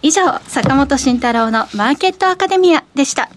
[0.01, 3.29] 以上、坂本慎太郎のマーケットアカデミアでした。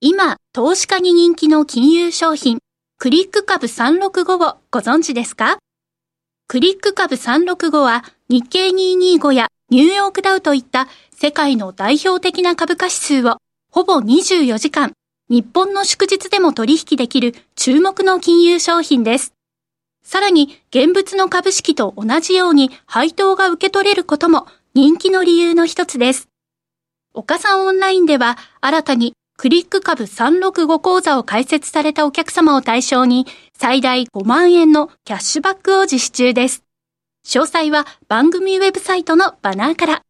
[0.00, 2.58] 今、投資家に人気の金融商品、
[2.98, 5.58] クリック株365をご存知ですか？
[6.48, 13.36] クリック株365は日経225やニューヨークダウといった世界の代表的な株価指数を
[13.70, 14.94] ほぼ24時間、
[15.28, 19.34] 日本の祝日でも取引できる注目の金融商品です。
[20.02, 26.28] さらに現物の株式と同じように配当が受け取れることも人気の理由の一つです。
[27.12, 36.62] 岡さんオンラインでは新たにクリック株365講座を開設されたお客様を対象に最大5万円のキャッシュバックを実施中です。
[37.26, 40.02] 詳細は番組ウェブサイトのバナーから。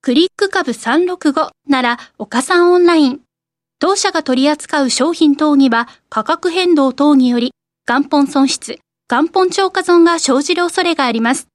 [0.00, 3.20] クリック株365なら岡さんオンライン。
[3.78, 7.52] 当社が取り扱う商品等には価格変動等により
[7.86, 8.78] 元本損失、
[9.10, 11.48] 元本超過損が生じる恐れがあります。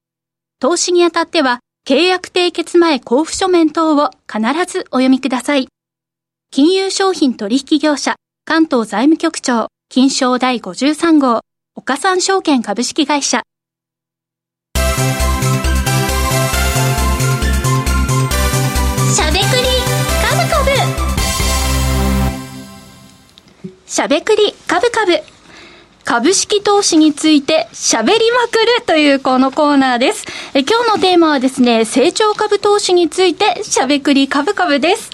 [0.60, 5.68] 投資にあたっては契約締結前交付書面等を必ずお読みください。
[6.52, 11.42] 金融商品取引業者、関東財務局長、金賞第53号、
[11.76, 13.44] 岡三証券株式会社。
[14.74, 19.68] しゃべくり
[20.28, 20.72] カブカブ
[23.86, 25.20] しゃべくりカブカブ
[26.04, 30.26] 株式投資について喋りまくるというこのコーナーです。
[30.56, 35.12] え今日のテーマはですね、成長株投資についてしゃべくりカブカブです。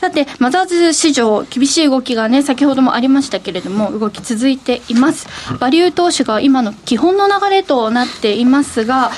[0.00, 5.26] さて、マザーズ市場、厳しい動きがね、先ほどもありましたけれども、動き続いています。
[5.58, 9.12] バリュー投資が今の基本の流れとなっていますが、あ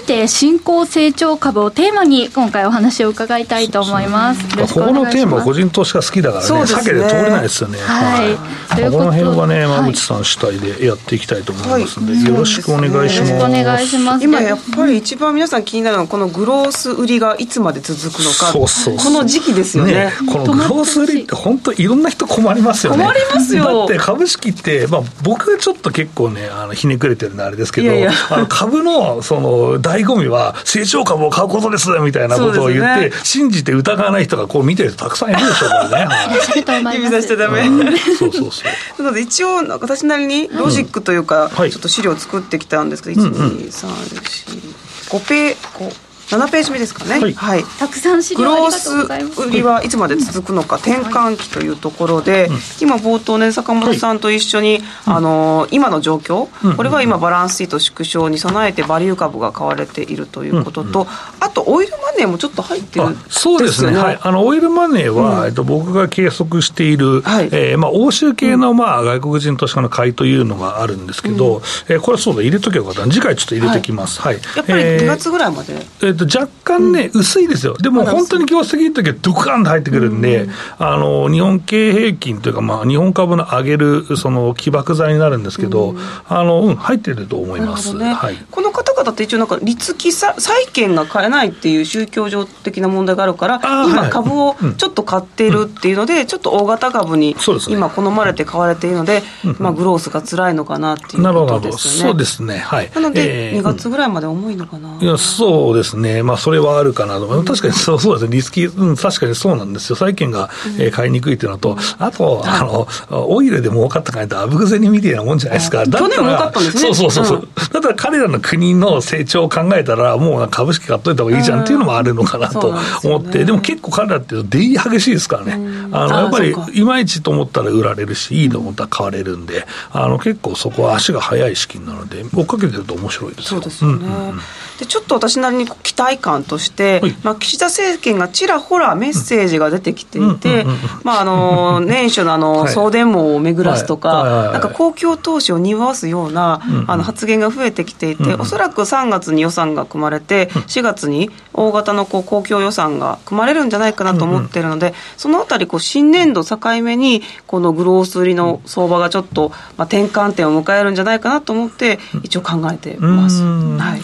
[0.00, 4.44] えて新興成長株をテーマに、今回お話を伺いたいと思います。
[4.56, 7.78] ここのテーマ、個人投資家好きだからね、避けて通れないですよね。
[7.80, 8.36] はい。
[8.82, 13.32] はい、この辺はね、馬口さん主体でやっていきたいと思いますので、はい、よろしくお願いします。
[13.32, 14.24] よろしくお願いします。
[14.24, 19.92] 今やっぱり一番皆さん気になるのは、このグロース売りがいつまで続くのか、そうそうこの時期ですよね。
[19.92, 23.04] ねこのグロース売りって本当いろんな人困りますよね。
[23.04, 23.64] 困りますよ。
[23.64, 27.90] だって株式って、まあ、僕はちょっと結構ねあのひねくれてるんであれですけど
[28.30, 38.62] あの株のその醍醐味は成長株を買うことですみたいなことを言って、ね、信じて疑わない人がこう見てる人たくさんいるでしょうからね、 はい、指さしちゃダメ、うん、そうそうそ
[38.98, 39.02] う。
[39.02, 41.48] なので一応私なりにロジックというか、うん。
[41.50, 44.80] はい、ちょっと資料を作ってきたんですけど、うんうん、1 2 3 4
[45.10, 52.48] 5ペー7ページ目ですかね、はい、はい、たくさん資料グロース売りはいつまで続くのか、転換期というところで、
[52.80, 61.06] 今冒頭ね坂本さんと一緒に、あの今の状況、これは今バランスシート縮小に備えてバリュー株が買われているということと、
[61.40, 67.48] あとオイルマネーもちょっと入ってるそうですね、はい、あのオイルマネーは、えっと、僕が計測している、はい。
[67.52, 72.42] えーまあ、欧州系の、まあ、外国人投資家の買いというのがあるんですけど、うん、えー、これそうだ。
[72.42, 73.10] 入れとけばよかった。
[73.10, 74.34] 次回ちょっと入れてきます、はい。
[74.56, 77.76] やっぱり2月ぐらいまで、えーと、若干ね、薄いですよ。
[77.78, 85.94] でも本当に業績いい時はドカンと入ってくるんで、あの、日本経平均というか、まあ、日本株の上げる、その、起爆剤になるんですけど、
[86.28, 87.96] あの、うん、入ってると思います。
[87.96, 88.36] はい。
[88.50, 90.34] この方々って一応なんか、立木債
[90.72, 97.36] 券が買えないっていう宗教上的な問題があるから、今株をちょっと買っているっていうので、ちょっと大型株に
[97.68, 99.22] 今好まれて買われているので、
[99.58, 102.10] まあ、グロースが辛いのかなっていうことですよね。
[102.10, 102.58] そうですね。
[102.58, 102.90] はい。
[102.94, 104.98] なので、2月ぐらいまで重いのかな。
[105.00, 106.09] いや、そうですね。
[106.22, 107.28] まあ、それはあるかなと。
[107.44, 108.36] 確かにそうそうですね。
[108.36, 109.96] リスキー、うん、確かにそうなんですよ。
[109.96, 112.88] 債券が、えー、買いにくいっていうのと、あと、あの、
[113.28, 115.84] オイルで儲かったかいと、あぶくぜにみたいなもんじゃないですか。
[115.84, 116.94] 去年儲かったんですね。
[116.94, 117.48] そうそうそう。
[117.72, 125.88] だから彼らの国の成長を考えたら、もう株式買っといた方がいいじゃんっていうのもあるのかなと思って、でも結構彼らって出入り激しいですからね。
[125.92, 134.34] あの、やっぱり、いまいちと思ったら売られるし、いいと思ったら買われるんで、あの、結構そこは足が速い資金なので、追っかけてると面白いですそうですよね。
[134.80, 140.64] でちょっと私なりに期待感として、はい、まあ、岸田政権がちらほらメッセージが出てきていて、
[141.04, 163.42] まあ、あの年初のあの 送電網を巡らすとか、なんか公共投資を匂わすような、あの発言が増えてきていて、おそらく3月に予算が組まれて、4月に大型のこう公共予算が組まれるんじゃないかなと思ってるので、そのあたりこう新年度境目に、このグロース売りの相場がちょっと、まあ、転換点を迎えるんじゃないかなと思って、一応考えてます。
[163.42, 164.02] はい。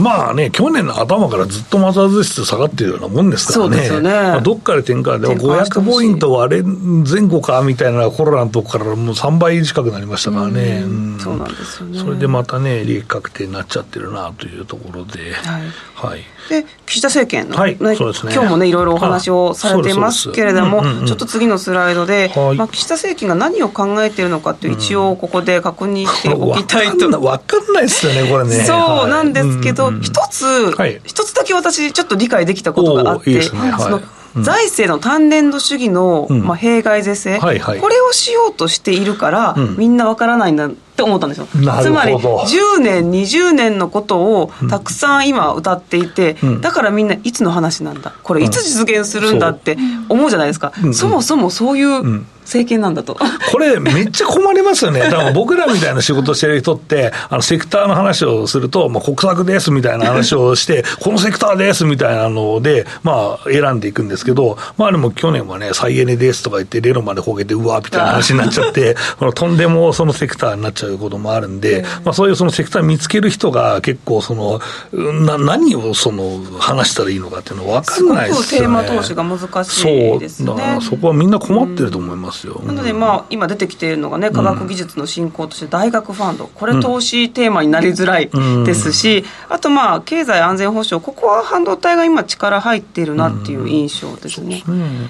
[0.00, 4.10] まあね、去年の頭からずっとマザーズ指数下がってるようなもんですからね、ね。
[4.10, 10.84] まあ、どっかで転換で、500ポイント割れ前後かみたいなコロナのとこからもう3倍近くなりましたからね、
[11.18, 11.98] そうなんですよね。
[11.98, 15.32] それでまたね、利益確定になっちゃってるなというところで。
[15.32, 15.62] はい、
[15.94, 16.20] はい。
[16.48, 28.64] で岸田政権の、はいね、今日もねいろいろお話をされてますけれども、ちょっと次のスライドで、はい、まあ、岸田政権が何を考えているのかっていう一応ここで確認しておきたいと、うん、分かんないですよねこれね。
[28.64, 30.44] そうなんですけど一、つ、
[30.76, 34.00] はい、つだけ私ちょっと理解できたことがあって、ね、その
[34.42, 41.46] 財政の単年度主義の、まあ、弊害是正、はいはい、これをしようとしているから、みんなわからないんだって思ったんですよ。
[41.46, 41.56] つ
[41.88, 48.12] まり10年20年のことをたくさん今歌っていて、うん、だからみんないつの話なんだ？
[48.22, 49.78] これいつ実現するんだって
[50.10, 53.16] 思うじゃないですか、うん、そもそもそういう政権なんだと。
[53.50, 55.00] これ、めっちゃ困りますよね。
[55.00, 68.96] だから僕らみたいな仕事してる人って、あの、セクターの話をすると、まあ、国策ですみたいな話をして、 このセクターですみたいなので、まあ、選んでいくんですけど、まあでも去年はね、再エネですとか言って、レロまで焦げて、うわみたいな話になっちゃって、
[69.34, 74.60] とんでもそのセクターになっちゃうこともあるんで、まあ、そういうそのセクター見つける人が結構その、
[74.92, 78.66] な何をその話したらいいのかっていうのは分かんないですよね。
[78.66, 80.78] テーマ投資が難しいですね。
[80.80, 82.60] そそこはみんな困ってると思いますよ。
[82.64, 88.30] なので、まあ、今出てきているのがね、科学技術の進行として大学ファンド、これ投資テーマになりづらい
[88.64, 94.62] ですし、あとまあ、経済安全保障、ここは半導体が今力入っているなっていう印象ですね。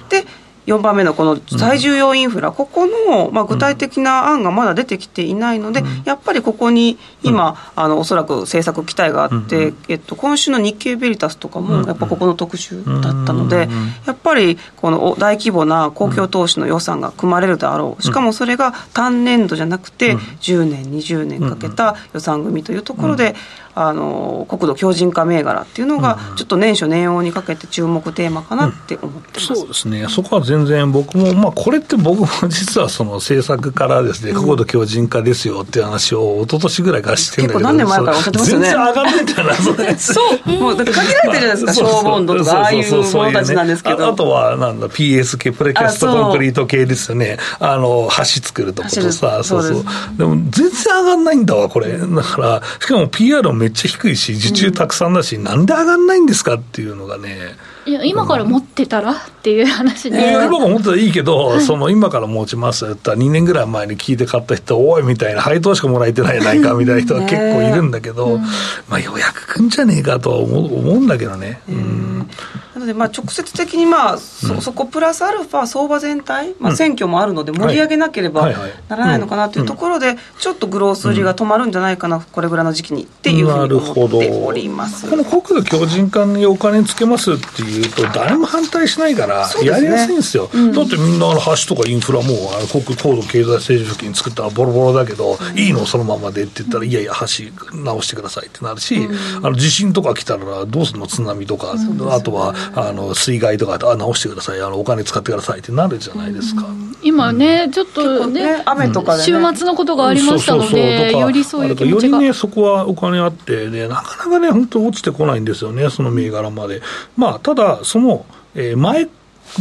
[0.09, 0.27] で
[0.67, 13.69] 4番目のこの最重要インフラ、うん、ここの、まあ、具体的な案がまだ出てきていないので、うん、やっぱりここに今、うん、あのおそらく政策期待があって、えっと、今週の日経ベリタスとかも、やっぱここの特集だったので、
[14.07, 23.35] やっぱりこの大規模な公共投資の予算が組まれるであろう、しかもそれが単年度じゃなくて、10年、20年かけた予算組というところで、
[23.79, 38.67] あの国土強靭化銘柄っていうのが、ちょっと年初年王にかけて注目テーマかなって思ってます、そうですね、そこは全然僕も、まあ、これって僕も実はその政策からですね、国土強靭化ですよっていう話を一昨年ぐらいからしてるんだけど、何年前からおっしゃってますよね。
[38.67, 39.95] 全然上がらないんだよな、それ。
[39.97, 44.09] そう、もうだって限られてるじゃないですか、小ボンドとか、ああいうものたちなんですけど。
[44.09, 47.37] あとは、なんだ、PS 系、プレキャストコンクリート系ですよね。
[47.61, 49.85] あの、橋作るとことさ、そうそう。
[50.17, 51.99] でも、全然上がんないんだわ、これ。
[51.99, 57.57] だから、しかも PR もめっちゃ低いし、受注たくさんだし、うん、なんで上がんないんですかっていうのがね。
[57.85, 68.43] いや今から持ってたらっていう話で、今から持ってたらいいけど、はい、その今から持ちますって2年ぐらい前に聞いて買った人、おいみたいな、配当しかもらえてないやないかみたいな人が結構いるんだけど、うん、
[68.89, 71.61] まあ、予約くんじゃねえかとは思う思うんだけどね。
[71.69, 72.31] うん
[72.77, 78.53] なので、まあ、直接的に、まあそ、そこプラスアルファ相場全体、まあ、選挙もあるので盛り上げなければ
[78.89, 85.09] ならないのかなというところで、ちょっとグロース売りが止まるんじゃないかな、これぐらいの時期にっていうふうに思っております。
[85.09, 101.75] この国土強靭化にお金つけますっていうと、誰も反対しないから、やりやすいんですですよ、うん、だってみんなあの橋とかインフラもあの国高度経済成長期に作ったらボロボロだけど、うん、いいのそのままでって言ったら、いやいや橋直してくださいってなるし、うん、あの地震とか来たらどうするの津波とか、
[102.11, 104.61] あとはあの水害とかあ直してください。
[104.61, 106.67] あのお金使ってくださいってなるじゃないですか、
[107.03, 111.77] 今ねちょっとね、雨とかで、ね、週末のことがありましたのでよりそういう。
[111.77, 112.19] 気持ちが。
[112.19, 116.83] よりねそこはお金あってねなかなかね本当落ちてこないんですよねその銘柄まで。
[117.17, 119.09] まあただその、えー、前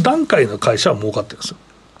[0.00, 1.56] 段階の会社は儲かってるんですよ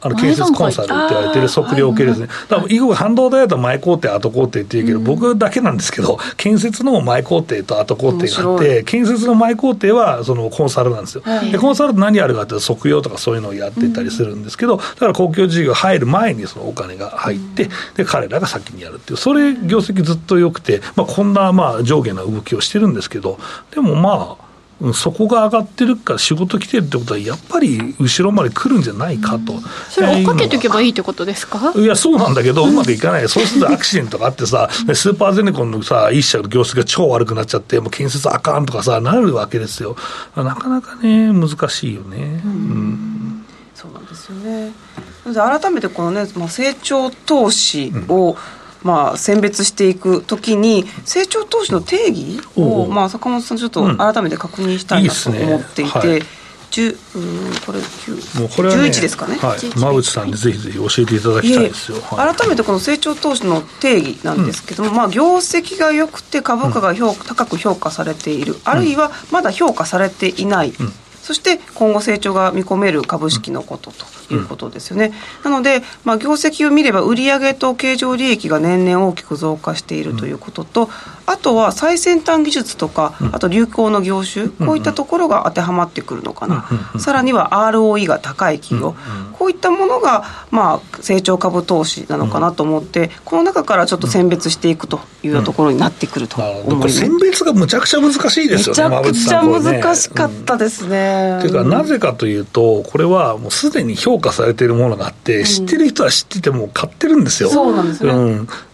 [0.06, 23.38] あの建設コンサルって言われてる測量系ですね、だから以後、半導体だと前工程、後工程っていうけど、僕だけなんですけど、建設の前工程と後工程があって、建設の前工程はそのコンサルなんですよ、でコンサルって何やるかって測量とかそういうのをやってたりするんですけど、だから公共事業入る前にそのお金が入って、で彼らが先にやるっていう、それ、業績ずっと良くて、まあ、こんなまあ上下な動きをしてるんですけど、
[23.72, 24.45] でもまあ、
[24.92, 31.72] そこが上がってるから仕事来てるってことはやっぱり後ろまで来るんじゃないかと、うん、それ追っかけておけばいいってことですか？
[31.74, 33.26] いやそうなんだけどうまくいかない。
[33.30, 39.96] そうするとアクシデントがあってさスーパーゼネコンのさ一社の業績が超悪くなっちゃってもう建設あかんとかさなるわけですよ。
[40.36, 44.72] なかなかね難しいよね、うん、うん、そうなんですよね。
[45.34, 48.36] 改めてこのね、まあ、成長投資を、うん
[48.86, 56.22] まあ、選別していくときに、成長投資の定義を、まあ、坂本さん、ちょっと改めて確認したいなと思っていて。
[57.64, 68.56] これ9もうこれは、ね、11ですかね、はい、馬淵さんにぜひぜひ教えていただきたいですよ、はい、改めてこの成長投資の定義なんですけども、うん、まあ、業績が良くて株価が評、うん、高く評価されている。
[68.64, 70.92] あるいはまだ評価されていない、うん、
[71.26, 75.12] そして今後成長が見込める株式のことということですよね。
[75.42, 80.88] なので、まあ、業績を見れば売上と経常利益が年々大きく増加しているということと、
[81.26, 86.68] あとは最先端技術とか、あと流行の業種、こういったところが当てはまってくるのかな、
[87.00, 88.94] さらには ROE が高い企業、
[89.32, 97.00] こういったものが、まあ、成長株投資なのかなと思って、この中からちょっと選別していくというところになってくると思います。
[97.00, 101.15] 選別がむちゃくちゃ難しいですよね、めちゃくちゃ難しかったですね。
[101.40, 107.50] というか、なぜかというと、これはもうすでに評価されているものがあって、知ってる人は知ってても買ってるんですよ。
[107.50, 108.12] そうなんですね。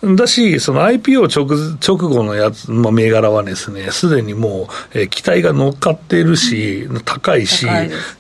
[0.03, 7.66] うん、だし、その IPO 直直後のやつ、まあ、銘柄はですね、すでにもう、えー、期待が乗っかっているし、うん、高いし、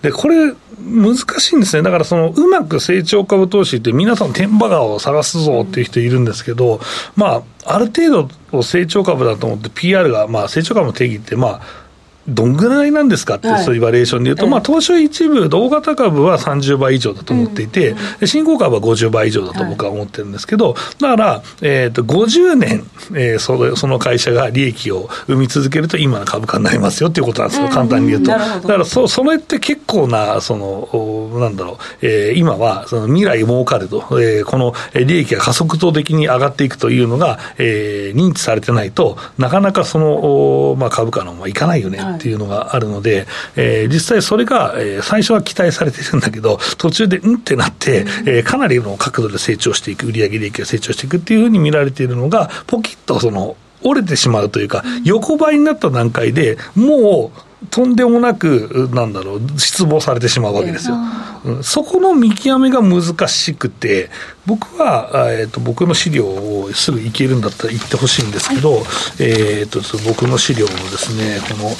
[0.02, 0.54] でこれ、
[0.84, 6.80] 難しいんですね、だからそのうまく成長株投資って、皆さん、天馬川を探すぞっていう人いるんですけど、
[7.14, 11.81] まあ、ある程度、成長株だと思って、PR が、まあ、成長株の定義って、まあ、
[12.28, 28.30] どんぐらいなんですかって、そういうバリエーションでいうと、まあ、東証一部、同型株は30倍以上だと思っていて、新興株は50倍以上だと僕は思ってるんですけど、だから、えー、と50年、えー、そのその会社が利益を生み続けると、今の株価になりますよっていうことなんですよ、簡単に言うと。
[28.30, 41.98] だからそ、それって結構な、その、なんだろう、えー、今はその未来儲かると、えー、この利益が加速度的に上がっていくというのが、えー、認知されてないと、なかなかその、まあ、株価のままいかないよね。
[42.16, 60.96] っていうのがあるので、えー、実際それが、えー、最初は期待されてるんだけど、途中でうんってなって、えー、かなりの角度で成長していく、売上利益が成長していくっていうふうに見られているのが、ポキッとその、折れてしまうというか、横ばいになった段階でもう、とんでもなく、なんだろう、失望されてしまうわけですよ。
[61.44, 64.10] うん、そこの見極めが難しくて、
[64.46, 68.82] 僕は、えーと、僕の資料をすぐ行けるんだったら言ってほしいんですけど、はい、
[69.20, 71.70] えーと、僕の資料のですね、この、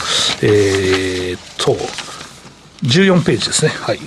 [0.43, 1.76] えーと、
[2.85, 3.72] 14ページですね。
[3.80, 4.01] はい。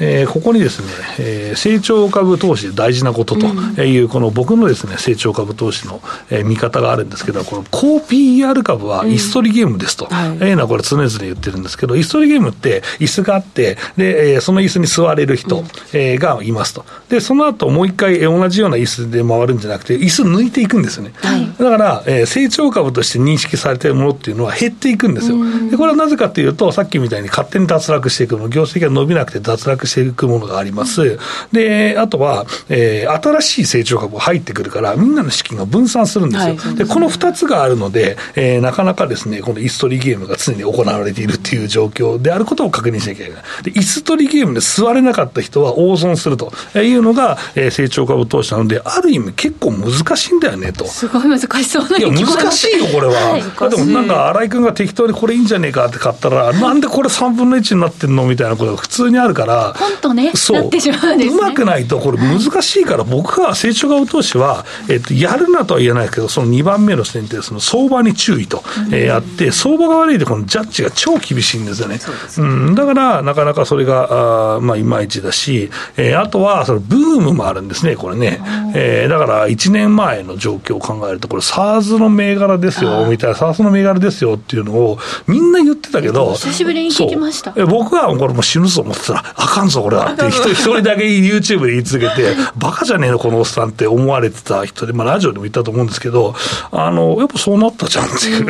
[0.00, 0.88] えー、ここにですね、
[1.18, 3.46] えー、成長株投資で大事なことと
[3.82, 16.84] いう、この僕のですね、成長株投資の、えー、見方があるんですけど、この高 PR 株は椅子取りゲームですと、うい、えー、のはこれ常々言ってるんですけど、椅子取りゲームって椅子があって、で、えー、その椅子に座れる人、うん、えー、がいますと。
[17.08, 21.12] で、その後もう一回同じような椅子で回るんじゃなくて、椅子抜いていくんですよね。
[21.16, 25.36] はい、だから、えー、成長株として認識されているものっていうのは減っていくんですよ。
[25.70, 28.34] で、これはなぜかというと、さっきみたいに勝手に脱落していく。
[28.38, 31.18] の、業績が伸びなくて脱落していくものがあります。
[31.52, 36.56] で、あとは、えー、新しい成長株が入ってくるから、みんなの資金が分散するんですよ。
[36.56, 43.42] はい、で、この2つがあるので、えー、なかなかですね、この椅子取りゲームが常に行われているっていう状況であることを確認しなきゃいけない。
[43.62, 50.86] で、椅子取りゲームで座れなかった人は大損するというのが、えー、成長株投資なので、ある意味結構難しいんだよねと。
[50.86, 53.14] すごい難しそうないや、難しいよ、これは。
[53.14, 68.62] はい、でもなんか、新井君が適当にこれいいんじゃねえかって買ったら、なんでこれ3分の1になってんのみたいなことが普通にあるから、ポンとね、なってしまうんです、ね、うまくないと、これ難しいから、僕は成長株投資は、えっと、やるなとは言えないけど、その2番目の視点って、その相場に注意と、
[68.92, 71.98] えー、あって、相場が悪いと、このジャッジが超厳しいんですよね。
[72.38, 78.40] うん、だから、なかなかそれが、あまあ、いまいちだし、えー、あとは、そのブームもあるんですね、これね。
[78.74, 87.52] えー、だから、1年前の状況を考えると、これ、SARS の銘柄ですよ、みたいな、SARS の銘柄ですよっていうのを、みんな言ってたけど、久しぶりに聞きました。
[87.66, 90.12] 僕はこれもう死ぬぞ思ってたら、あかんぞ、これは。
[90.12, 96.34] って、一人だけ YouTube で言い続けて、バカじゃねえの、このおっさんって思われてた人で、まあ、ラジオでも言ったと思うんですけど、
[96.70, 98.46] あの、やっぱそうなったじゃんっていう、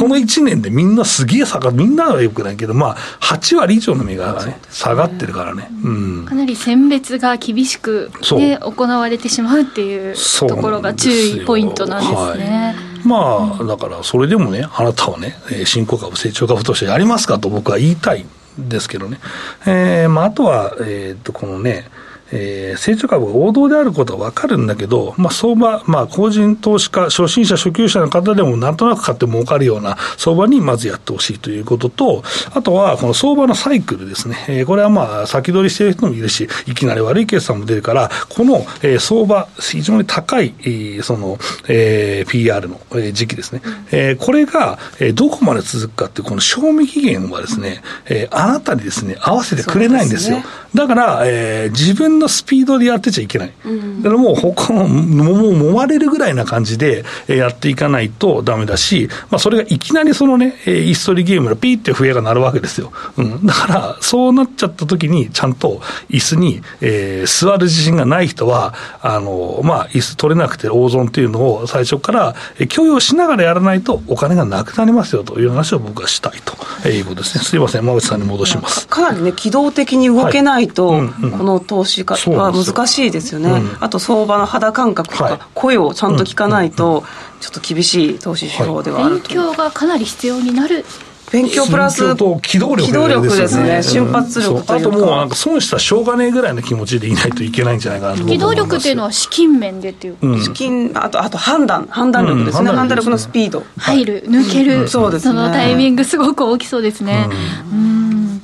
[0.00, 5.70] この1年でみんなすげえ下がる、みんなはよくないけど、まあ、8割以上の銘柄がね、下がってるからね。
[5.84, 12.76] うん、かなり選別が厳しく、ね、行われてしまうっていうところが注意ポイントなんですね。
[13.04, 18.26] まあ、だからそれでもね、あなたはね、新興株、成長株としてやりますかと僕は言いたいん
[18.58, 19.18] ですけどね。
[19.66, 21.86] えー、まあ、あとは、えっ、と、このね、
[22.32, 32.22] えー、成長株が王道であることは分かるんだけど、まあ、相場、まあ、個人投資家、初心者、初級者の方でもなんとなく買って儲かるような相場にまずやってほしいということと、
[32.52, 50.38] あとはこの相場のサイクルですね、えー、これはまあ先取りしている人もいるし、いきなり悪い決算も出るから、この、えー、相場、非常に高い、えー、その、えー、PR の、えー、時期ですね、えー、これが、えー、どこまで続くかっていう、この賞味期限はですね、えー、あなたにですね、合わせてくれないんですよ。
[50.74, 53.52] だから、えー、自分のスピードでやってちゃいけない。
[53.64, 62.92] うん、だからもう、他の、もう揉まれるぐらいな感じでやっていかないとダメだし、まあ、それがいきなりそのね、イストリゲームのピーって笛が鳴るわけですよ。
[63.16, 63.46] うん。
[63.46, 72.34] だから、そうなっちゃった時に、ちゃんと椅子に、えー、座る自信がない人は、あの、まあ、椅子取れなくて大損っていうのを最初から
[72.68, 77.44] 許容しながらやらないとお金がなくなりますよという話を僕はしたいということですね。
[77.44, 78.86] すいません、馬内さんに戻します。
[78.88, 87.04] かなりね、機動的に動けないと、はいうんうん、この投資家は難しいですよね、うん、あと相場の肌感覚とか、声をちゃんと聞かないと、
[87.40, 90.84] ちょっと厳しい投資手法ではあると、勉強がかなり必要になる。
[91.30, 103.62] 勉強プラス機動力、機動力ですね、瞬発力というか、あともうなんか損したらしょうがねえぐらいの気持ちでいないといけないんじゃないかなと機動力っていうのは資金面でっていう、うん、資金あとあと判断判断力ですね、うん、判断力のスピード。
[103.76, 107.28] 入る抜ける、そうです、ね、そのタイミングすごく大きそうですね。
[107.72, 108.37] うん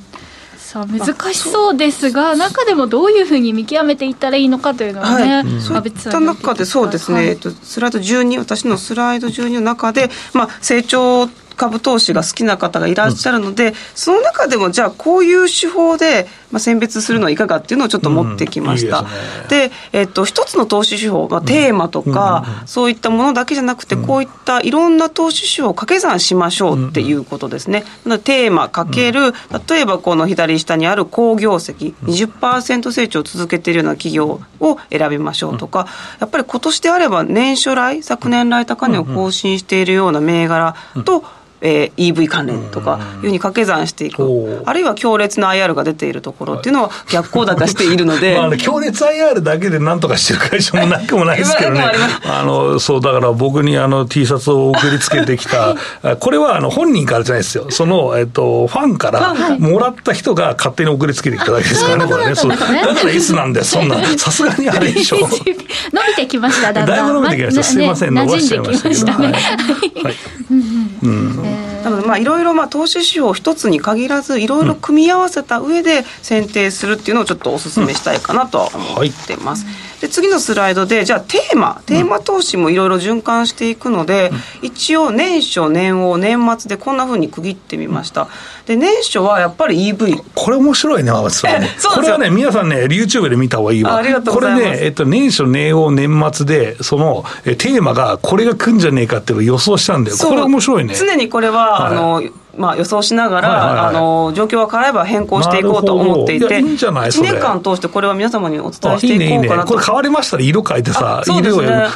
[0.75, 18.99] さあ難しそうですが、中でもどういうふうに見極めていったらいいのかというのはね、はい、そういった中でそうですね、はい、えっと、スライド12私のスライド12の中で、まあ、成長株投資が好きな方がいらっしゃるので、うん、その中でもじゃあこういう手法で、まあ、選別するのはいかがっていうのをちょっと持ってきました。
[18.99, 27.83] うん、いいで、ね、えっと、一つの投資手法、まあ、テーマとか、うん、そういったものだけじゃなくて、こういったいろんな投資手法を掛け算しましょうっていうことですね。
[28.23, 29.33] テーマかける、
[29.67, 35.87] 例えばこの左下にある好業績、20%成長を続けているような企業を選びましょうとか、
[36.21, 41.25] やっぱり今年であれば年初来、昨年来高値を更新しているような銘柄と、
[41.61, 51.83] えー、EV 関連とかいうふうに掛け算していく、あるいは強烈な IR が出ているところっていうのは逆行高しているので、まあ、強烈 IR だけでなんとかしてる会社もなくもないですけどね。
[52.25, 55.75] あのそうだから僕にあの T シャツを送りつけてきた。
[56.19, 57.67] これはあの本人からじゃないですよ。
[57.69, 62.35] その、えっと、ファンからもらった人が勝手に送りつけてきただけですからねこれね。
[62.35, 62.51] そう。
[62.51, 65.17] だから S なんでそんな さすがにあれでしょ。
[65.17, 66.97] 伸びてきましただんだん。
[66.97, 71.44] だいぶ伸びてきました、すいません伸ばしちゃいましたけど、ね、はい、はい
[71.83, 79.65] なのでまあいろいろまあ投資指標一つに限らずいろいろ組み合わせた上で選定するっていうのをちょっとお勧めしたいかなとは思ってます。
[80.01, 81.81] で次のスライドでじゃあテーマ。
[81.85, 84.31] テーマ投資もいろいろ循環していくので、
[84.61, 88.27] 一応年初年王年末でこんなふうに区切ってみました。
[88.65, 91.69] で年初はやっぱり EV これ面白いね松さんね。
[91.93, 93.95] これはね皆さんね YouTube で見た方がいいわ。
[93.95, 94.63] ありがとうございます。
[94.63, 100.17] これね、えっと、年初年王年末でそのえテーマがこれが来んじゃねえかっていうのを予想したんだよ。
[100.17, 100.95] これ面白いね。
[100.95, 102.23] 常にこれは、はい、あの
[102.57, 109.05] まあ、予想しながら、はいはいはい、あの状況が変われば変更していこうと思っていて、いいい1年間通してこれは皆様にお伝えしていこうかなと。
[109.05, 111.41] いいねいいね、これ変わりましたら色変えてさ、いい。
[111.41, 111.49] ね、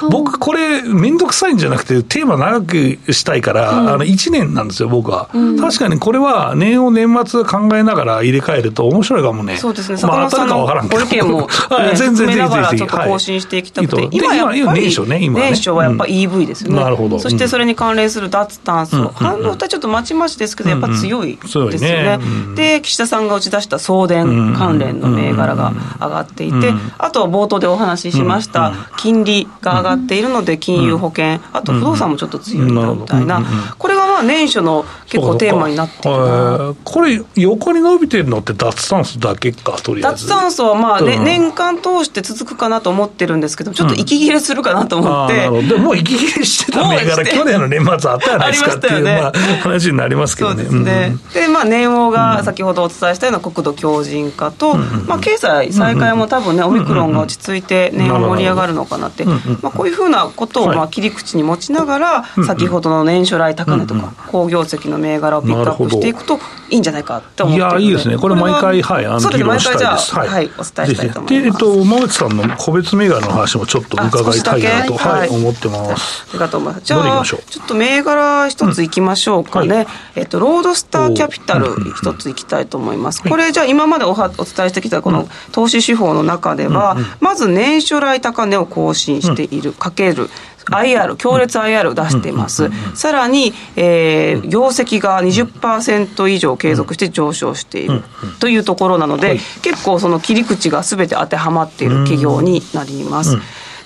[0.09, 9.57] 僕、これ、面倒くさいんじゃなくて、テーマ長くしたいから、うん、あの1年なんですよ、僕は、うん、確かにこれは年を年末考えながら入れ替えると面白いかもね。
[9.57, 11.47] そうですね、坂本さんのご意見も、ね、
[11.95, 15.49] 全然全然ちょっと更新していきたくて、はい、今やっぱり年初ね、今ね。
[15.51, 16.79] 年初はやっぱ EV ですよね。
[16.79, 17.19] なるほど。
[17.19, 22.17] そしてそれに関連する脱炭素、半導体ちょっとまちまちですけど、やっぱ強いですよね。
[22.17, 22.19] ね。
[22.55, 33.43] で岸田さんが打ち出した送電関連の銘柄が上がっていて、あとは冒頭でお話ししました、金利が上がっているので金融保険、あと不動産もちょっと強いみたいな、
[33.77, 40.27] これがまあまあ年初の結構テーマになっているなこれ横に伸びてるのって脱炭素だけかとりあえず。
[40.27, 50.55] 脱炭素はまあ、ね、うん、年間通して続くかなと思ってるんですけどちょっと息切れするかなと思って、うん、でもう息切れしてた銘柄 去年の年末あったじゃないですかっていう、 ね、まあ、話になりますけどね。
[50.55, 59.33] そうですね、うん、でまあ年王が先ほどお伝えしたような国土強靭化と、まあ、経済再開も多分ねオミクロンが落ち着いて年王盛り上がるのかなって、ま
[59.63, 68.17] あ、こういうふうなことをまあ切り口に持ちながら、先ほどの年初来高値とか、好業績の銘柄をピックアップしていくといいんじゃないかって思っていやいいですね。
[68.17, 71.41] これ毎回はいあの議論したいです、はい、はい、お伝えしたいと思います。
[71.41, 76.25] でえっと馬内さんの個別銘柄の話もちょっと伺いたいなと、はい、思ってます。
[76.29, 76.85] ありがとうございます。
[76.85, 83.23] じゃあちょっと銘柄一ついきましょうかね、はい、えっとロードスターキャピタル一ついきたいと思います。
[83.23, 90.29] これじゃあ今までおはお伝えしてきたこの投資手法の中では、まず年初来高値を更新している、かける
[90.69, 92.69] IR、強烈 IR を出しています。
[92.93, 98.03] さらに、えー、業績が20%以上継続して上昇している
[98.39, 103.37] というところなので、結構その切り口がすべて当てはまっている企業になります。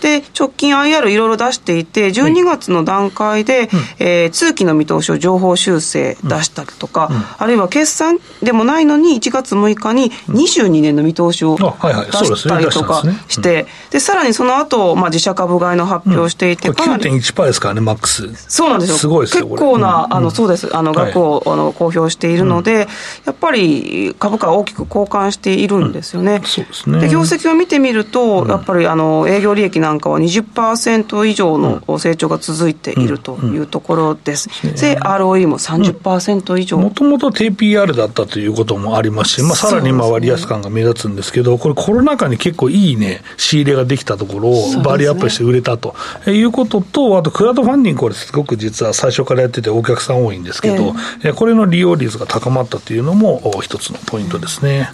[0.03, 18.27] で直近 IR いろいろ出していて12月の段階で、はい、えー、通期の見通しを情報修正出したりとか、うん、あるいは決算でもないのに1月6日に22年の見通しを出したりとかして、でさらにその後、まあ自社株買いの発表をしていて、うん、かなり9.1%ですからねマックス。
[18.49, 18.97] そうなんですよ。
[18.97, 20.75] すごいですよ結構な、あのそうです。
[20.75, 22.87] あの額を、あの公表しているので、
[23.25, 26.99] やっぱり株価は大きく交換しているんですよね、そうですね。
[26.99, 34.49] で業績を見てみると、やっぱりあの営業利益なんかは20%以上の成長が続いているというところです。
[34.79, 36.77] で、ROE も30%以上。
[36.77, 45.95] もともと TPR だったということもありますし、まあ、さらに今割安感が目立つんですけど、これコロナ禍に結構いいね、仕入れができたところをバリアップして売れたと。
[46.27, 54.89] いうことと、あとクラウドファンディング、これすごく実は最初からやっててお客さん多いんですけど、えー、これの利用率が高まったというのも一つのポイントですね。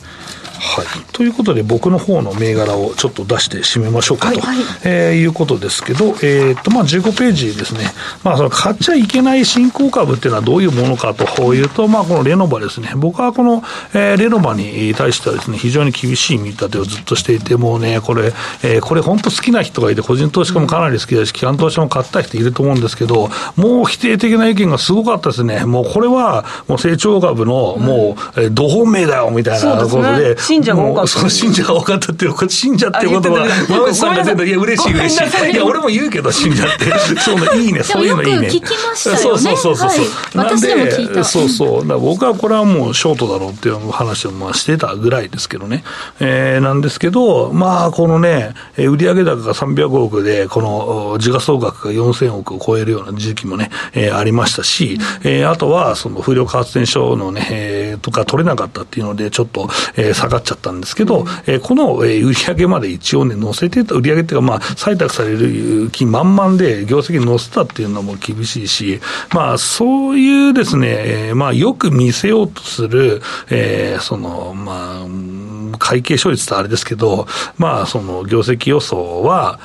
[0.59, 7.91] はい、ということで、僕の方の銘柄をちょっと出して締めましょうかと、はいえー、いうことですけど、えーとまあ、15ページですね、
[8.23, 18.33] まあ、その買っちゃいけない新興株っていうのはどういうものかというと、まあ、このレノバですね、僕はこの、えー、レノバに対してはですね、非常に厳しい見立てをずっとしていて、もうね、これ、
[18.63, 25.65] えー、これ本当好きな人がいて、個人投資家もかなり好きだし、機関投資家も買った人いると思うんですけど、もう否定的な意見がすごかったですね。
[25.65, 31.07] もうこれは、もう成長株の、もう、えー、ど本命だよ、みたいなことで、信者が多かった。
[31.07, 35.51] その信者が多かったっていう、信者っていうことは、馬口さんが出たいや、嬉しい嬉しい。
[35.51, 36.85] いや、俺も言うけど、信者って。
[37.21, 38.47] そうね、いいね、そういうのいいね。
[38.47, 39.21] 聞きましたよね。
[39.21, 40.37] そうそうそうそう。
[40.37, 41.99] なんで、そうそう。
[41.99, 45.83] 僕はこれはもうショートだろうっていう話をまあしてたぐらいですけどね。
[46.19, 68.99] えー、なんですけど、まあ、このね、売上高が300億で、この時価総額が4000億を超えるような時期もね、えー、ありましたし、えー、あとは、その風力発電所のね、えー、とか取れなかったっていうので、ちょっと、えー、下がっちゃったんですけど、えー、この、えー、売上まで一応ね、載せてた、売上っていうか、まあ、採択される気満々で、業績に載せたっていうのも厳しいし、
[69.33, 77.27] まあ、そういうですね、えー、まあ、よく見せようとする、えー、その、まあ、会計処理ってあれですけど、
[77.57, 79.59] まあ、その業績予想は、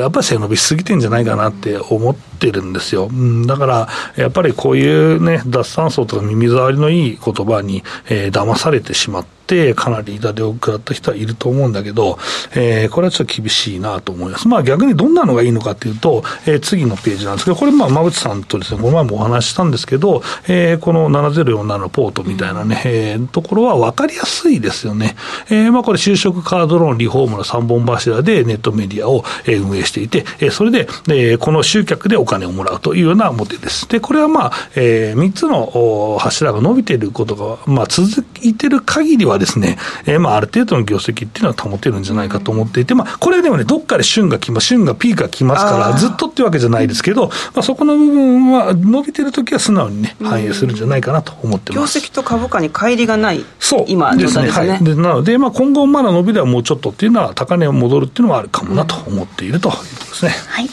[0.00, 3.08] やっぱり背伸びしすぎてんじゃないかなって思ってるんですよ。
[3.10, 9.35] うん、だから、やっぱりこういうね、脱炭素とか耳障りのいい言葉に、えー、騙されてしまって、って
[9.74, 12.18] かなり痛手を食らった人はいると思うんだけど、
[12.54, 14.48] えー、これはちょっと厳しいなと思います。
[14.48, 25.16] まあ逆にどんなのがいいのかっていうと、えー、次のページなんですけど、これまあ馬渕さんとですね、この前もお話したんですけど、えー、この7047のポートみたいなね、えー、ところは分かりやすいですよね。
[25.48, 33.88] えー、まあこれ就職カードローンリフォームの3本柱でネットメディアを運営していて、えー、それで、えー、この集客でお金をもらうというようなモデルです。
[33.88, 51.98] で、これはまあ、えー、3つの柱が伸びていることが、まあ続いてる限りはですね、えー、まあ、ある程度の業績っていうのは保てるんじゃないかと思っていて、まあ、これでもね、どっかで旬が来ます、旬がピークが来ますから、ずっとっていうわけじゃないですけど、まあ、そこの部分は、伸びてるときは素直にね、反映するんじゃないかなと思ってます。
[51.98, 54.50] 業績と株価に乖離がない、そう今、ですね。
[54.50, 60.34] はい、でなので、まあ、今後、まだ伸びではもうちょっとっていうのは、高値を戻るっていうのはあるかもなと思っているということですね。
[60.48, 60.70] はい。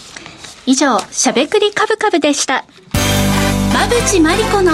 [0.66, 2.64] 以上、しゃべくりカブカブでした。
[3.72, 4.72] 馬淵真理子の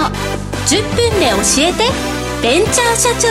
[0.66, 3.28] 10分で教えて、ベンチャー社長。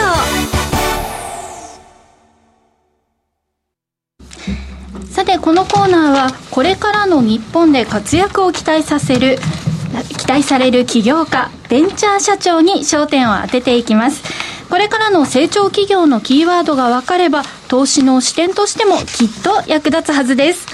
[5.10, 9.38] さてこのコーナーはこれからの日本で活躍を期待させる
[10.16, 14.22] 期待される起業家ベンチャー社長に焦点を当てていきます
[14.70, 20.68] これからの成長企業のキーワードが分かれば投資の視点としてもきっと役立つはずです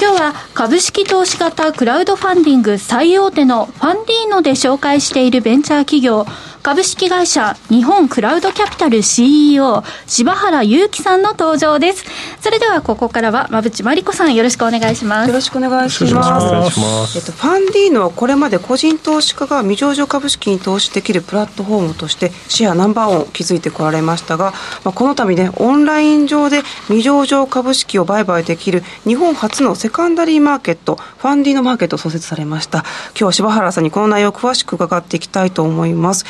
[0.00, 6.26] 今日は株式投資型クラウドファンディング最大手のファンディーノで紹介しているベンチャー企業
[6.66, 12.04] 株式会社日本クラウドキャピタル CEO 柴原祐樹さんの登場です。
[12.40, 15.28] それではここからは馬淵真理子さんよろしくお願いします。
[15.28, 16.24] よろしくお願いしま
[17.06, 17.18] す。
[17.18, 24.52] えっと、ファンディーノはこれまで個人投資家が未上場株式に投資できるプラットフォームとしてシェアナンバーワンを築いてこられましたが、
[24.82, 32.78] まあ、この度ねオンライン上で未上場株式を売買できる日本初のセカンダリーマーケットファンディーノマーケットを創設されました。
[32.78, 36.24] 今日は柴原さんにこの内容を詳しく伺っていきたいと思います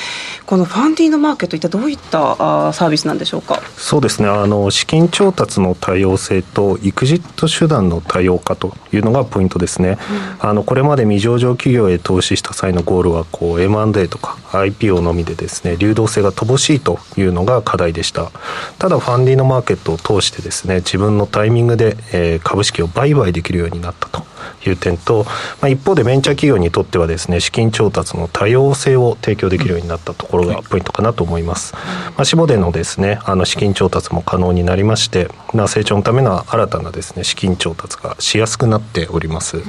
[0.47, 3.61] このファンディーノマーケット、一体どういったあサービスなんでしょうか？
[3.77, 9.99] そうですねあの、資金調達の多様性と、エクジット手段の多様化というのがポイントですね、
[10.41, 18.31] うん、あのこれまで未上場企業へ投資した際のゴールはこう M&A とか IPO のみでですね流動性が乏しいというのが課題でした。
[18.79, 24.25] ただ、ファンディーノマーケットを通してですね自分のタイミングで、えー、株式を売買できるようになったと。
[24.65, 25.25] いう点と、
[25.61, 31.75] まあ、一方でベンチャー企業にとってはですね資金調達の多様性を提供できるようになったところがポイントかなと思います。
[31.75, 39.63] まあ、シボでのですねあの資金調達も可能になりまして、まあ、成長のための新たなですね資金調達がしやすくなっております。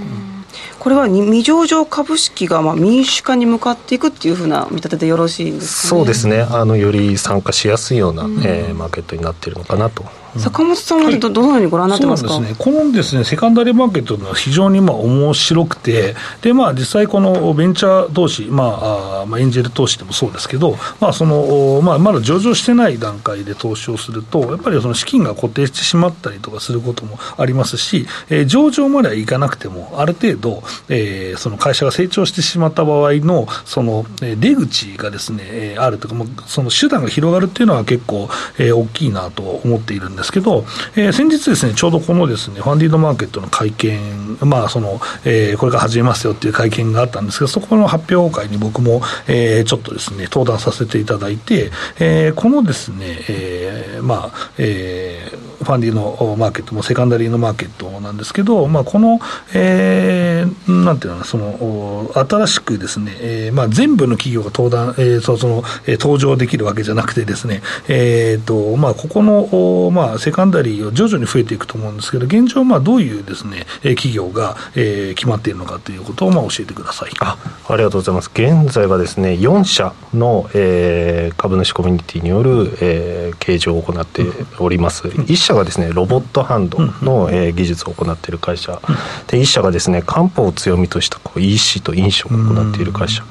[0.80, 10.06] これは未上場株式がまあ民主化に向かっていくっていうふうな見立てでよろしいんですか、ね、そうですねあのより参加しやすいような、うん、えー、マーケットになっているのかなと
[10.40, 36.16] 坂本さんはど,、どのようにご覧になってますか、ね、このですねセカンダリーマーケットは非常にまあ面白くて、でまあ、実際、このベンチャー投資、まああまあ、エンジェル投資でもそうですけど、まあそのまあ、まだ上場してない段階で投資をすると、やっぱりその資金が固定してしまったりとかすることもありますし、えー、上場まではいかなくても、ある程度、えー、その会社が成長してしまった場合のその出口がですね、あるとか、
[36.48, 40.66] その手段が広がるっていうのは結構、えー、大きいなと思っているんですですけど、
[40.96, 59.20] えー、先日ですね、ちょうどこのですね、ファンディードマーケットの会見、まあ、その、えー、これから始めますよっていう会見があったんですけど、そこの発表会に僕も、えー、ちょっとですね、登壇させていただいて、えー、このですね、えー、まあ、えー、ファンディのマーケットもセカンダリーのマーケットなんですけど、まあ、この、
[59.53, 77.38] えー、なんていうのその新しくですね、えーまあ、全部の企業が登壇、えー、そその、えー、登場できるわけじゃなくてですね、えーとまあ、ここの、まあ、セカンダリーを徐々に増えていくと思うんですけど、現状、まあ、どういうですね、企業が、えー、決まっているのかということを、まあ、教えてくださいあ
[77.68, 78.32] ありがとうございます。
[78.34, 84.24] 現在はですね、4社の、えー、株主コミュニティによる、えー、計上を行って
[84.59, 85.07] おります。
[85.07, 88.82] うん、1社がですねロボットハンドの、えー、技術を行っている会社、
[89.28, 93.24] で1社がですね漢方を強みとしたこう EC と飲食を行っている会社、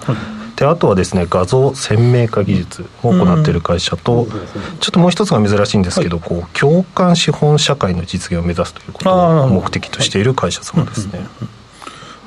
[0.57, 4.27] であとはですね画像鮮明化技術を行っている会社と、
[4.81, 11.27] ちょっともう一つが珍しいんですけど、こう共感資本社会の実現を目指すということを目的としている会社様ですね。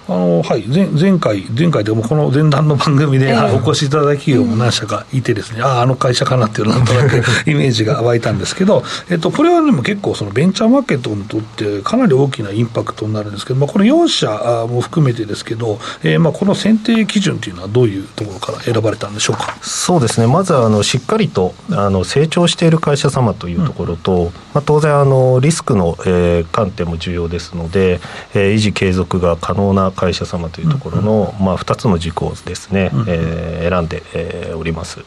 [0.09, 7.17] あのはい、前前回、前回でもこの前段の番組で、お越しいただき企業も何社かいてですね、うん、ああ、あの会社かなっていうなんとなく
[7.49, 19.57] イメージが湧いたんですけど、えっと、これはでも結構そのベンチャーマーケットにとってかなり大きなインパクトになるんですけど、まあ、この4社も含めてですけど、えー、まあこの選定基準というのはどういうところから選ばれたんでしょうか？
[19.61, 27.99] そうですね、まずあのしっかりとあの成長している会社様というところと、うん、まあ、当然あの、リスクの、えー、観点も重要ですので、
[28.33, 35.03] えー、維持継続が可能な会社様というところの、まあ、2つの軸をですね、えー、選んで、えー、おります。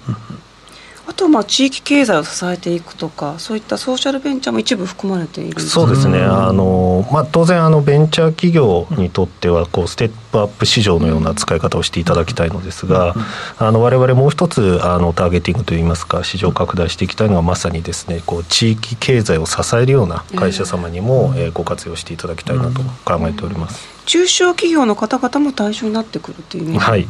[1.05, 13.17] あとまあ地域経済を支えていくとか、そういったソーシャルベンチャーも一部含まれているそうですね、あのまあ、当然あの、ベンチャー企業にとってはこう、ステップアップ市場のような使い方をしていただきたいのですが、
[13.59, 23.92] われわれもう一つあのターゲティングといいますか、市場拡大していきたいのは、まさにですねこう地域経済を支えるような会社様にも、えー、ご活用していただきたいなと考えております。
[24.07, 27.07] 中小企業の方々も対象になってくるっていうはい、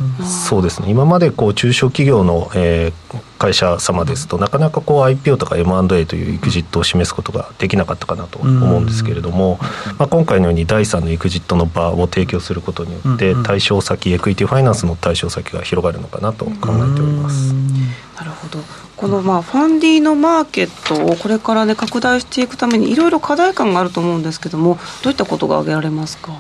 [0.46, 0.90] そうですね。
[0.90, 9.58] 今までこう中小企業の、えー、会社様ですとなかなかこう IPO とか M&A というエクジットを示すことができなかったかなと思うんですけれども、
[9.98, 17.52] まあ、今回のように第3のエクジットの場を提供することによって対象先エクイティファイナンスの対象先が広がるのかなと考えております。
[18.16, 18.60] なるほど。
[18.96, 26.32] このまあファンディのマーケットをこれからね拡大していくためにいろいろ課題感があると思うんですけどもどういったことが挙げられますか？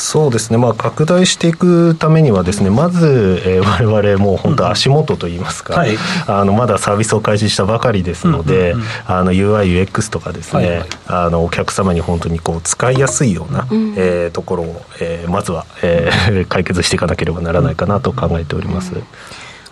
[0.00, 5.96] そうですね、まあ、拡大していくためにはですねまず、えー、 我々もう本当足元といいますか、うんはい、
[6.26, 18.92] あのまだサービスを開始したばかりですので、うんうんうん、あの UIUX とかですね、はいはい、あのお客様に本当にこう使いやすいような、うん、えー、ところを、えー、まずは、えー、 解決していかなければならないかなと考えております。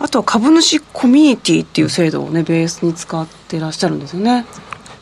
[0.00, 4.46] あとは株主コミュニティっていう制度をねベースに使ってらっしゃるんですよね。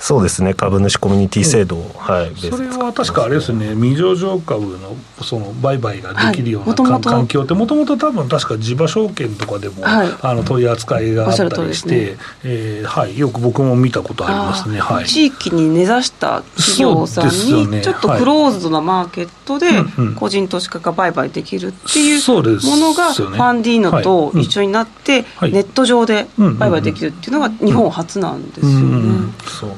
[0.07, 0.55] そうですね。
[0.55, 3.75] 株主コミュニティ制度を、はい、それは確かあれですね。
[3.75, 12.19] 未上場株のその売買ができるような、はい、環境ってもともと多分確か地場証券とかでも、はい、あの取り扱いがあったりして、ね。
[12.45, 19.67] えー、はい、よく僕も見たことありますね、はい、地域に根ざした企業さんに、ちょっとクローズドなマーケットで
[20.15, 29.33] 個人投資家が売買できるっていうものがファンディーノと一緒になって、ネット上で売買できるっていうのが日本初なんですよね。
[29.49, 29.71] そう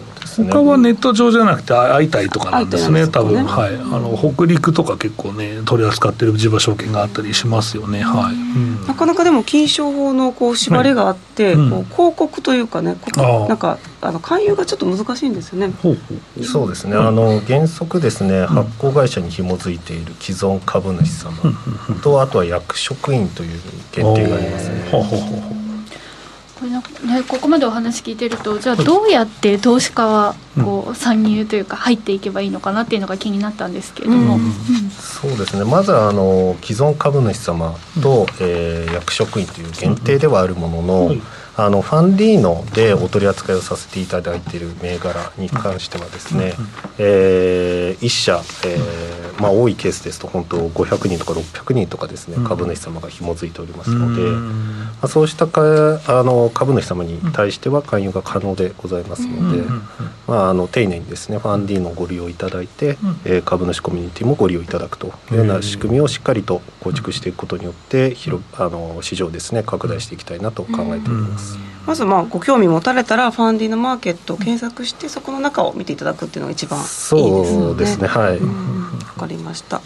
[0.45, 3.13] 他はネット上じゃなくて会いたいとかなんですね、すね。
[3.13, 12.97] 多分、はい、あの北陸とか結構ね、取り扱ってる地場証券があったりしますよね、はい、うん、なかなかでも、金商法のこう縛りがあって、はい、こう広告というかね、
[13.49, 15.73] なんかあの勧誘がちょっと難しいんですよね。
[16.43, 21.33] そうですね、あの原則ですね、発行会社に紐づいている既存株主様
[22.03, 23.61] と、あとは役職員という
[23.93, 25.58] 限定がありますね。
[26.59, 34.53] これなんかね、ここまでお話聞いてるとじゃあどうやって投資家はこう参入というか入っていけばいいのかなっていうのが気になったんですけれども、うんうん、
[34.91, 35.65] そうですね。
[35.65, 41.15] まずはあの既存株主様と、えー、役職員という限定ではあるものの、
[41.59, 46.53] あのファンディーノでお取り扱いをさせていただいている銘柄に関してはですね、
[46.99, 55.61] えー、1社、えーまあ、多いケースですと本当500人とか600人とかですね株主様が紐づいておりますので、まあ、そうしたか
[56.07, 59.63] あの株主様に対しては勧誘が可能でございますので、
[60.27, 71.48] まあ、あの丁寧にですねファンディーノをご利用いただいて、えー、株主コミュニティもご利用いただくというような仕組みをしっかりと構築していくことによって広あの市場ですね拡大していきたいなと考えております。
[71.87, 77.19] まずまあご興味持たれたらファンディのマーケットを検索してそこの中を見ていただくっていうのが一番いいですね。
[77.47, 78.09] そうですね。
[78.09, 78.41] はい。
[78.41, 78.41] わ、
[79.19, 79.81] かりました。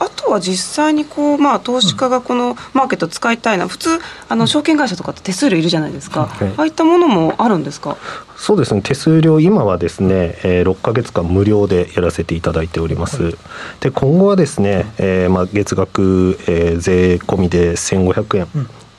[0.00, 3.90] あとは実際にこう、まあ、投資家がこのマーケット使いたいな、普通、
[4.28, 7.96] あの証券会社とかって手数料いるじゃないですか、ああいったものもあるんですか？
[8.36, 13.36] そうですね、手数料、今はですね、えー、6か月間無料でやらせていただいております。
[13.80, 18.48] で今後はですね、えーまあ、月額、えー、税込みで1500円。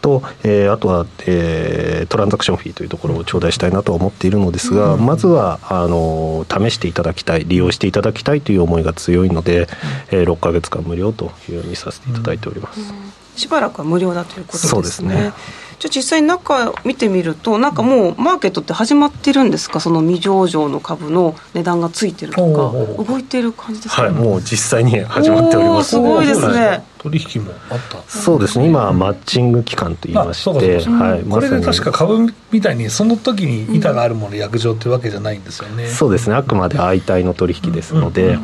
[0.06, 9.68] と、えー、あとは、えー、トランザクションフィーというところを頂戴したいなと思っているのですが、うん、まずはあの試していただきたい利用していただきたいという思いが強いので、
[10.12, 12.88] えー、6か月間無料というようにさせていただいております、うん、
[13.36, 14.70] しばらくは無料だということですね。
[14.70, 15.34] そうですね
[15.80, 19.80] じゃあ実際中見てみるとなんかもうマーケットって始まってるんですか？
[19.80, 23.04] その未上場の株の値段がついてるとか。
[23.04, 25.92] 動いてる感じですか、はいもう実際に始まっております。
[25.92, 26.84] すごいですね。
[26.98, 28.02] 取引もあった。
[28.08, 28.66] そうですね。
[28.68, 30.50] 今はマッチング期間といいまして、
[30.90, 36.36] はい、これで確か株みたいにその時に板があるもの約定っていうわけじゃないんですよね、そうですね。
[36.36, 38.40] あくまで相対の取引ですので、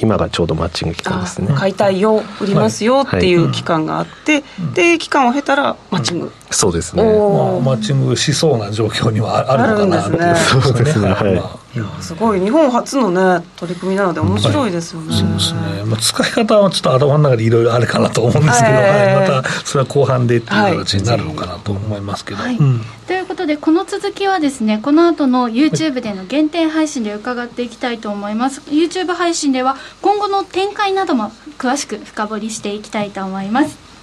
[0.00, 1.54] 今がちょうどマッチング期間ですね。
[1.54, 4.42] 買いたいよ売りますよっていう期間があって、
[4.74, 7.12] で期間を経たらマッチング、そうですね、まあ、
[7.60, 12.40] マッチングしそうな状況にはあるのかなとね、そうですね、はい、いやすごい。
[12.40, 22.56] 日本初のね取り組みなので面白いですよね、はい、そうですね、まあ、使い方はちょっと頭の中でいろいろあるかなと思うんですけど、はい、またそれは後半でっていう形になるのかなと思いますけど、はい。
[22.56, 28.60] うん、ということでこの続きはですねこの後の YouTube での限定配信で伺っていきたいと思います。
[28.70, 33.93] YouTube 配信では今後の展開なども詳しく深掘りしていきたいと思います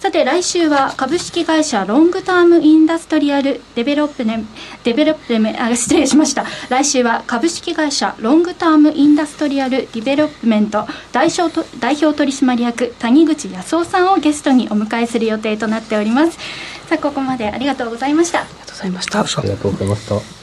[0.00, 4.44] さて来週は株式会社ロングタームインダストリアルデベロップメ
[4.84, 6.46] デベロップメあ失礼しました。
[6.70, 16.38] 来週は株式会社ロングタームインダストリアルディベロップメント代表と代表取締役谷口康夫さんをゲストにお迎えする予定となっております。
[16.88, 18.42] さあここまでありがとうございました。
[18.42, 19.20] ありがとうございました。
[19.20, 20.37] ありがとうございました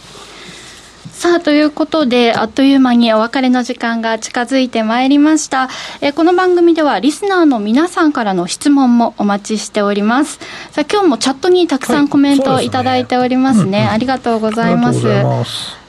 [1.26, 5.69] さあ、ということで、あっという間にお別れの時間が近づいてまいりました。
[5.99, 10.39] えこの番組では、リスナーの皆さんからの質問もお待ちしております。
[10.69, 13.61] さあ、今日もチャットにたくさんコメントをいただいておりますね。
[13.61, 15.01] はいすねありがとうございます。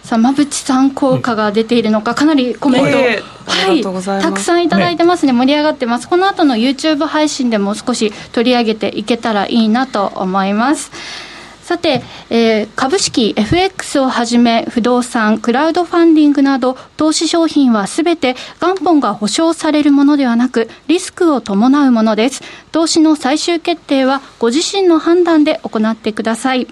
[0.04, 3.82] さあ、馬淵さん効果が出ているのか、かなりコメント、はい、はい、
[4.22, 6.08] たくさんいただいてますね、盛り上がってます。
[6.08, 11.25] この後の YouTube 配信でも少し取り上げていけたらいいなと思います。
[11.66, 12.00] さて、
[12.30, 22.44] えー、株式 FX をはじめ不動産、クラウドファンディングなど投資商品はすべて元本が保証されるものではなくリスクを伴うものです。
[22.70, 26.68] 投資の最終決定はご自身の判断で行ってください。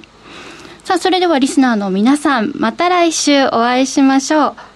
[0.85, 4.74] さあ、それではリスナーの皆さん、また来週お会いしましょう。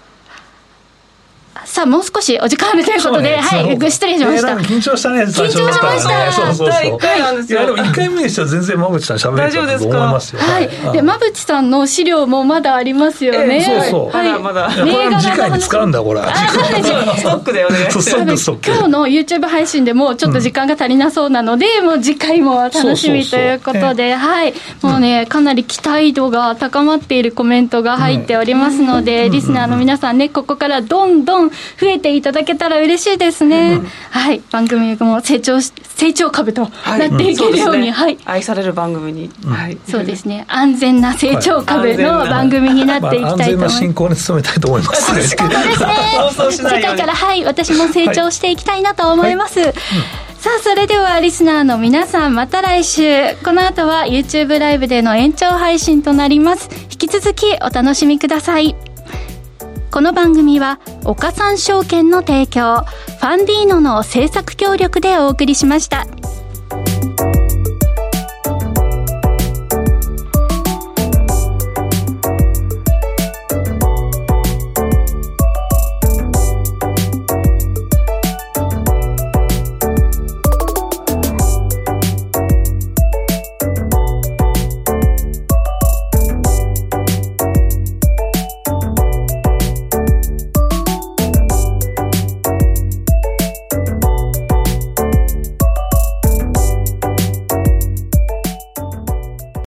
[1.65, 4.49] さあ、もう少しお時間あるということで、はい、失礼しました。
[4.57, 6.33] 緊張したね、緊張しました。
[6.33, 6.97] そうそうそう。
[6.97, 7.61] 1回なんですよ。
[7.61, 10.41] いや、でも1回目にしては全然馬淵さん喋れたと思いますよ。
[10.41, 10.69] はい。
[10.93, 13.63] で、馬淵さんの資料もまだありますよね。
[13.63, 14.17] そうそう。
[14.17, 14.71] はい、まだ。
[14.71, 16.21] これ次回に使うんだ、これ。
[16.21, 18.11] ストックでお願いします。
[18.11, 24.55] 今日の YouTube 配信でもちょっと時間が足りなそうなので、もう次回も楽しみということで、はい。
[24.83, 33.81] もうね、かなり期待度が高まっているコメントが入っておりますので、リスナーの皆さんね、ここからどんどん増えていただけたら嬉しいですね。
[34.11, 34.41] はい。
[34.51, 38.19] 番組も成長し、成長株となっていけるように、はい。
[38.25, 39.31] 愛される番組に。
[39.47, 39.79] はい。
[39.89, 40.45] そうですね。
[40.49, 43.43] 安全な成長株の番組になっていきたいと思います。
[43.43, 45.05] 安全な進行に努めたいと思います。
[45.07, 45.49] そうですね。
[46.69, 49.63] 世界から、はい、私も成長していきたいなと思います。
[50.39, 53.35] さあ、それではリスナーの皆さん、また来週。
[53.45, 56.71] この後は YouTube ライブでの延長配信となります。
[56.93, 58.88] 引き続きお楽しみください。
[59.91, 66.07] この番組は、岡三証券の提供、ファンディーノの制作協力でお送りしました。